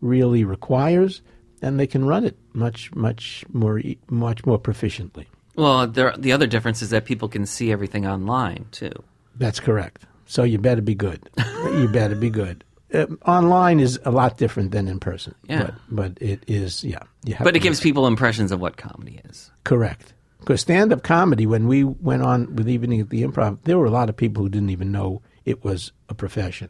[0.02, 1.22] really requires
[1.62, 3.80] and they can run it much, much more,
[4.10, 5.24] much more proficiently.
[5.56, 8.92] Well, there, the other difference is that people can see everything online too.
[9.36, 10.04] That's correct.
[10.26, 11.26] So you better be good.
[11.38, 12.64] you better be good.
[12.92, 15.34] Uh, online is a lot different than in person.
[15.48, 15.62] Yeah.
[15.62, 17.04] But, but it is, yeah.
[17.40, 19.50] But it gives people impressions of what comedy is.
[19.64, 20.12] Correct.
[20.42, 23.86] Because stand up comedy, when we went on with Evening at the Improv, there were
[23.86, 26.68] a lot of people who didn't even know it was a profession.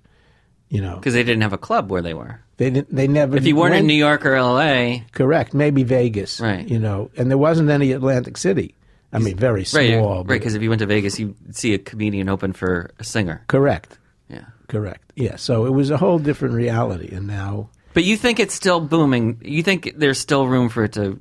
[0.69, 2.41] You know, Because they didn't have a club where they were.
[2.57, 2.95] they didn't.
[2.95, 3.37] They never.
[3.37, 6.41] If you weren't in New York or L.A., correct, maybe Vegas.
[6.41, 6.67] Right.
[6.67, 8.75] You know, and there wasn't any Atlantic City.
[9.13, 10.25] I mean, very right, small.
[10.25, 10.27] right.
[10.41, 13.45] Because if you went to Vegas, you'd see a comedian open for a singer.
[13.49, 13.99] correct.
[14.31, 14.45] Yeah.
[14.69, 15.13] Correct.
[15.17, 15.37] Yeah.
[15.37, 19.43] So it was a whole different reality, and now, But you think it's still booming?
[19.45, 21.21] You think there's still room for it to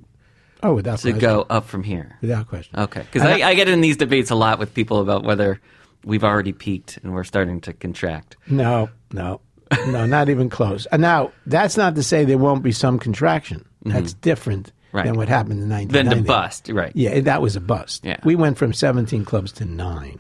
[0.64, 1.20] oh, without to question.
[1.20, 2.18] go up from here?
[2.22, 2.80] without question.
[2.80, 5.60] Okay, because I, I get in these debates a lot with people about whether
[6.06, 8.38] we've already peaked and we're starting to contract.
[8.48, 9.42] No, no,
[9.88, 10.86] no, not even close.
[10.88, 13.66] And now that's not to say there won't be some contraction.
[13.84, 14.98] That's different Mm-hmm.
[14.98, 15.06] Right.
[15.06, 16.22] than what happened in Then 1990.
[16.24, 16.92] to bust, right?
[16.94, 18.04] Yeah, that was a bust.
[18.04, 18.18] Yeah.
[18.26, 20.20] We went from 17 clubs to nine.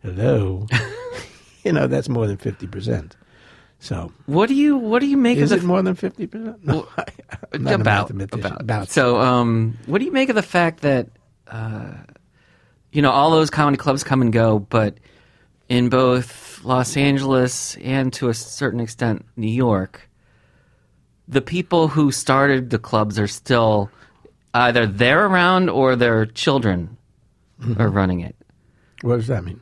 [0.00, 0.68] Hello.
[1.64, 3.10] you know, that's more than 50%.
[3.78, 6.64] So, What do you What do you make is of it more than 50%?
[6.64, 7.04] No, I,
[7.52, 8.88] I'm not a about about About.
[8.88, 11.08] So, um, what do you make of the fact that
[11.46, 11.92] uh,
[12.92, 14.96] you know all those comedy clubs come and go, but
[15.68, 20.08] in both Los Angeles and to a certain extent New York,
[21.28, 23.90] the people who started the clubs are still
[24.54, 26.96] either they're around or their children
[27.58, 27.80] Mm-hmm.
[27.80, 28.36] are running it.
[29.00, 29.58] what does that mean?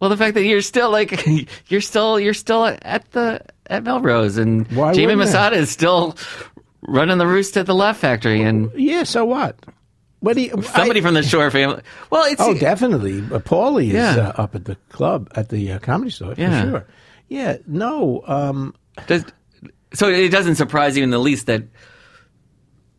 [0.00, 1.26] Well, the fact that you're still like
[1.68, 6.16] you're still you're still at the at Melrose and Why Jamie Masada is still
[6.86, 9.56] running the roost at the Laugh Factory and Yeah, so what?
[10.20, 11.82] What do you, somebody I- from the Shore family.
[12.10, 13.18] Well, it's Oh, definitely.
[13.18, 16.62] Uh, Pauly is uh, up at the club, at the uh, comedy store, for Yeah.
[16.70, 16.86] sure.
[17.28, 18.74] Yeah, no, um,
[19.06, 19.24] does,
[19.92, 21.64] so it doesn't surprise you in the least that,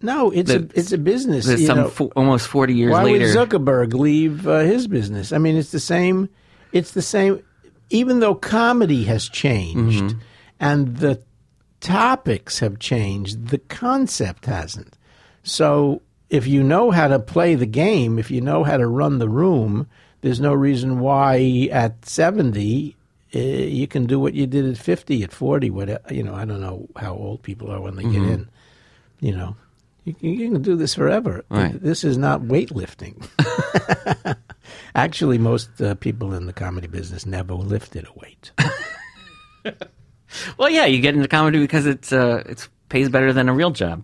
[0.02, 1.46] no, it's a, it's a business.
[1.48, 1.88] that you some know.
[1.90, 3.26] fo- almost forty years Why later.
[3.26, 5.32] would Zuckerberg leave uh, his business?
[5.32, 6.30] I mean, it's the same.
[6.72, 7.42] It's the same.
[7.90, 10.20] Even though comedy has changed Mm-hmm.
[10.60, 11.22] And the
[11.82, 14.98] topics have changed, the concept hasn't.
[15.44, 19.20] So, if you know how to play the game, if you know how to run
[19.20, 19.88] the room,
[20.22, 22.96] there's no reason why at seventy.
[23.34, 26.02] Uh, you can do what you did at 50, at 40, whatever.
[26.14, 28.24] You know, I don't know how old people are when they Mm-hmm.
[28.24, 28.50] get in.
[29.20, 29.56] You know,
[30.06, 31.44] you can, you can do this forever.
[31.50, 31.78] Right.
[31.82, 33.28] This is not weightlifting.
[34.96, 38.52] Actually, most uh, people in the comedy business never lifted a weight.
[40.58, 43.72] well, yeah, you get into comedy because it's uh, it's pays better than a real
[43.72, 44.04] job.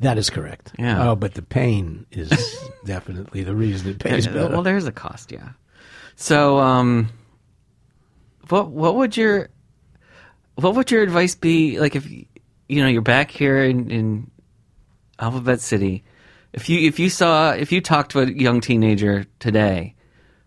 [0.00, 0.72] that is correct.
[0.78, 1.10] Yeah.
[1.10, 2.30] Oh, but the pain is
[2.84, 4.48] definitely the reason it pays Uh, better.
[4.52, 5.50] Well, there's a cost, yeah.
[6.16, 7.08] So, um,
[8.48, 9.48] what what would your
[10.56, 11.78] what would your advice be?
[11.78, 12.26] Like, if you
[12.82, 14.30] know you're back here in, in
[15.18, 16.04] Alphabet City.
[16.52, 19.94] If you if you saw if you talked to a young teenager today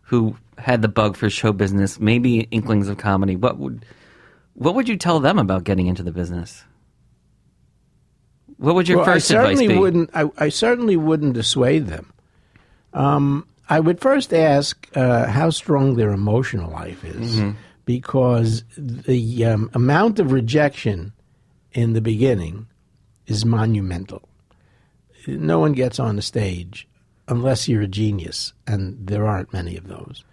[0.02, 3.86] who had the bug for show business, maybe inklings of comedy, what would
[4.56, 6.64] what would you tell them about getting into the business?
[8.58, 9.80] What would your well, first I certainly advice be?
[9.80, 10.10] wouldn't.
[10.14, 12.12] I, I certainly wouldn't dissuade them.
[12.94, 17.52] Um, I would first ask uh, how strong their emotional life is, Mm-hmm.
[17.86, 21.12] because the um, amount of rejection
[21.74, 22.68] in the beginning
[23.28, 24.28] is monumental.
[25.28, 26.88] No one gets on the stage
[27.28, 30.24] unless you're a genius, and there aren't many of those.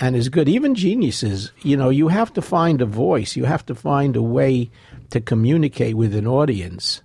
[0.00, 0.48] And is good.
[0.48, 3.36] Even geniuses, you know, you have to find a voice.
[3.36, 4.70] You have to find a way
[5.10, 7.02] to communicate with an audience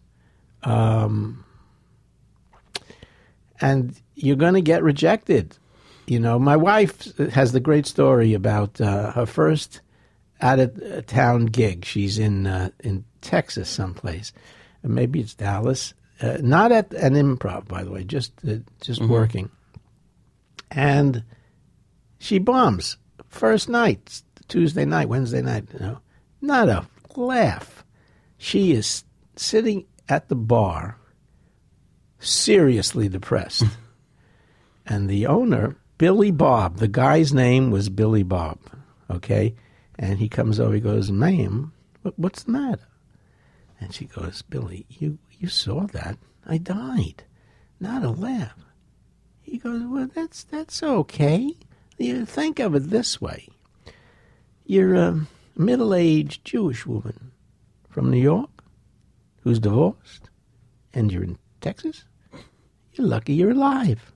[3.62, 5.58] and you're going to get rejected.
[6.08, 9.82] You know, my wife has the great story about uh, her first
[10.42, 11.86] out of town gig.
[11.86, 14.34] She's in uh, in Texas someplace,
[14.84, 15.94] maybe it's Dallas.
[16.22, 19.50] Uh, not at an improv, by the way, just uh, just working.
[20.72, 21.24] And
[22.20, 22.98] she bombs
[23.30, 25.68] first night, Tuesday night, Wednesday night.
[25.74, 26.00] You know,
[26.42, 27.84] not a laugh.
[28.38, 29.04] She is
[29.36, 30.98] sitting at the bar,
[32.20, 33.64] seriously depressed.
[34.86, 38.60] and the owner, Billy Bob, the guy's name was Billy Bob,
[39.10, 39.56] okay?
[39.98, 41.74] And he comes over, he goes, Ma'am,
[42.16, 42.88] what's the matter?
[43.80, 46.18] And she goes, Billy, you, you saw that.
[46.46, 47.24] I died.
[47.80, 48.58] Not a laugh.
[49.42, 51.56] He goes, Well, that's, that's okay.
[52.00, 53.48] You think of it this way
[54.66, 55.28] you're a
[55.58, 57.32] middle aged Jewish woman
[57.90, 58.50] from New York
[59.42, 60.30] who's divorced,
[60.94, 62.06] and you're in Texas.
[62.94, 64.12] You're lucky you're alive.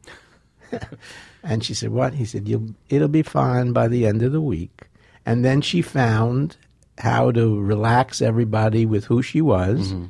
[1.43, 4.41] and she said, "What?" He said, You'll, "It'll be fine by the end of the
[4.41, 4.89] week."
[5.25, 6.57] And then she found
[6.99, 10.05] how to relax everybody with who she was, mm-hmm.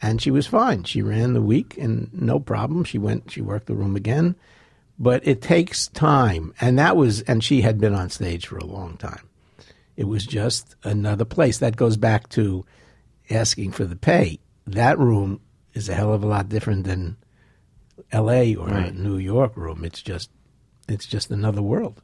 [0.00, 0.84] and she was fine.
[0.84, 2.84] She ran the week and no problem.
[2.84, 3.30] She went.
[3.30, 4.36] She worked the room again,
[5.02, 7.22] but it takes time, and that was.
[7.22, 9.28] And she had been on stage for a long time.
[9.96, 11.58] It was just another place.
[11.58, 12.64] That goes back to
[13.28, 14.38] asking for the pay.
[14.66, 15.40] That room
[15.74, 17.16] is a hell of a lot different than
[18.12, 18.54] L.A.
[18.54, 18.94] or Right.
[18.94, 19.84] New York room.
[19.84, 20.30] It's just,
[20.88, 22.00] it's just another world.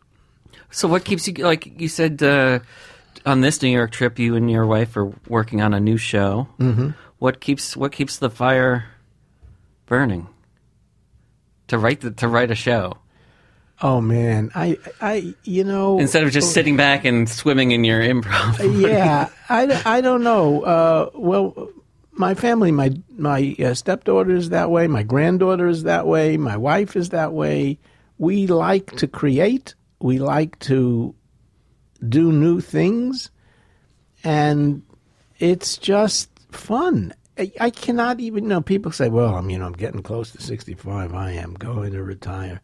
[0.71, 2.59] So what keeps you like you said uh,
[3.25, 4.19] on this New York trip?
[4.19, 6.49] You and your wife are working on a new show.
[6.59, 6.91] Mm-hmm.
[7.21, 8.87] What keeps what keeps the fire
[9.87, 10.29] burning
[11.69, 12.99] to write the, to write a show
[13.81, 18.01] Oh man, I, I, you know, instead of just sitting back and swimming in your
[18.01, 18.81] improv?
[18.81, 20.63] yeah, I, I don't know.
[20.63, 21.71] Uh, well,
[22.11, 24.89] my family, my my uh, stepdaughter is that way.
[24.89, 26.37] My granddaughter is that way.
[26.37, 27.79] My wife is that way.
[28.19, 29.77] We like to create.
[30.01, 31.15] We like to
[32.09, 33.31] do new things,
[34.25, 34.83] and
[35.39, 37.15] it's just fun.
[37.39, 38.61] I, I cannot even you know.
[38.61, 41.15] People say, "Well, I'm you know I'm getting close to 65.
[41.15, 42.61] I am going to retire,"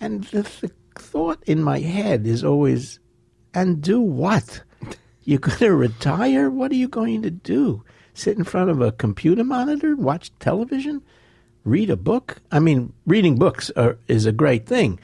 [0.00, 3.00] and the, the thought in my head is always,
[3.54, 4.62] "And do what?"
[5.24, 6.50] You're going to retire?
[6.50, 7.84] What are you going to do?
[8.14, 11.02] Sit in front of a computer monitor, watch television,
[11.64, 12.40] read a book?
[12.50, 14.98] I mean, reading books are, is a great thing,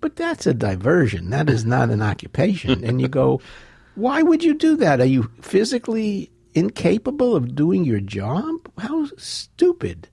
[0.00, 1.30] but that's a diversion.
[1.30, 2.84] That is not an occupation.
[2.84, 3.40] and you go,
[3.96, 5.00] why would you do that?
[5.00, 8.54] Are you physically incapable of doing your job?
[8.78, 10.08] How stupid.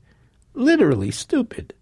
[0.54, 1.74] Literally stupid.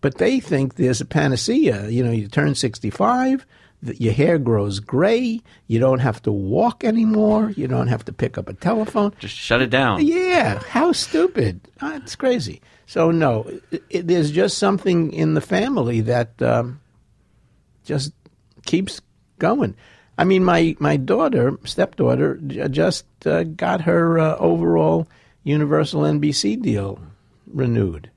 [0.00, 1.88] But they think there's a panacea.
[1.88, 3.46] You know, you turn 65,
[3.84, 8.12] th- your hair grows gray, you don't have to walk anymore, you don't have to
[8.12, 9.12] pick up a telephone.
[9.18, 10.04] Just shut it down.
[10.06, 11.60] Yeah, how stupid.
[11.80, 12.60] Ah, It's crazy.
[12.86, 16.80] So, no, it, it, there's just something in the family that um,
[17.84, 18.12] just
[18.66, 19.00] keeps
[19.38, 19.74] going.
[20.16, 25.08] I mean, my, my daughter, stepdaughter, just uh, got her uh, overall
[25.42, 27.00] Universal NBC deal
[27.46, 28.10] renewed.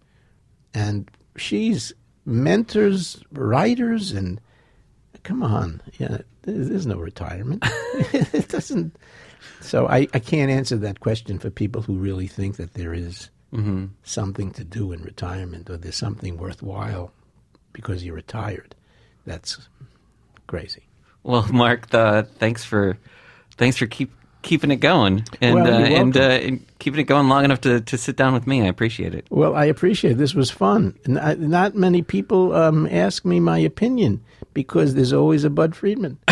[0.74, 1.93] And she's
[2.26, 4.41] mentors writers and
[5.24, 7.64] come on yeah there's, no retirement.
[8.14, 8.95] It doesn't
[9.62, 13.30] so I, I can't answer that question for people who really think that there is
[14.04, 17.12] something to do in retirement or there's something worthwhile
[17.74, 18.76] because you're retired.
[19.26, 19.70] That's
[20.48, 20.87] crazy
[21.28, 22.97] Well, Mark, uh, thanks for
[23.57, 24.11] thanks for keep
[24.43, 27.59] keeping it going and Well, uh, you're and, uh, and keeping it going long enough
[27.61, 28.61] to, to sit down with me.
[28.61, 29.25] I appreciate it.
[29.30, 30.17] Well, I appreciate it.
[30.17, 30.95] This was fun.
[31.07, 34.21] N- I- Not many people um, ask me my opinion
[34.53, 36.17] because there's always a Budd Friedman.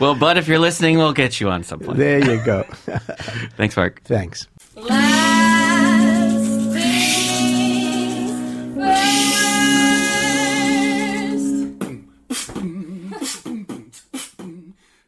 [0.00, 1.96] Well, Budd, if you're listening, we'll get you on some point.
[1.96, 2.64] there you go.
[3.56, 4.02] Thanks, Mark.
[4.02, 4.48] Thanks.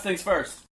[0.00, 0.69] Last things first.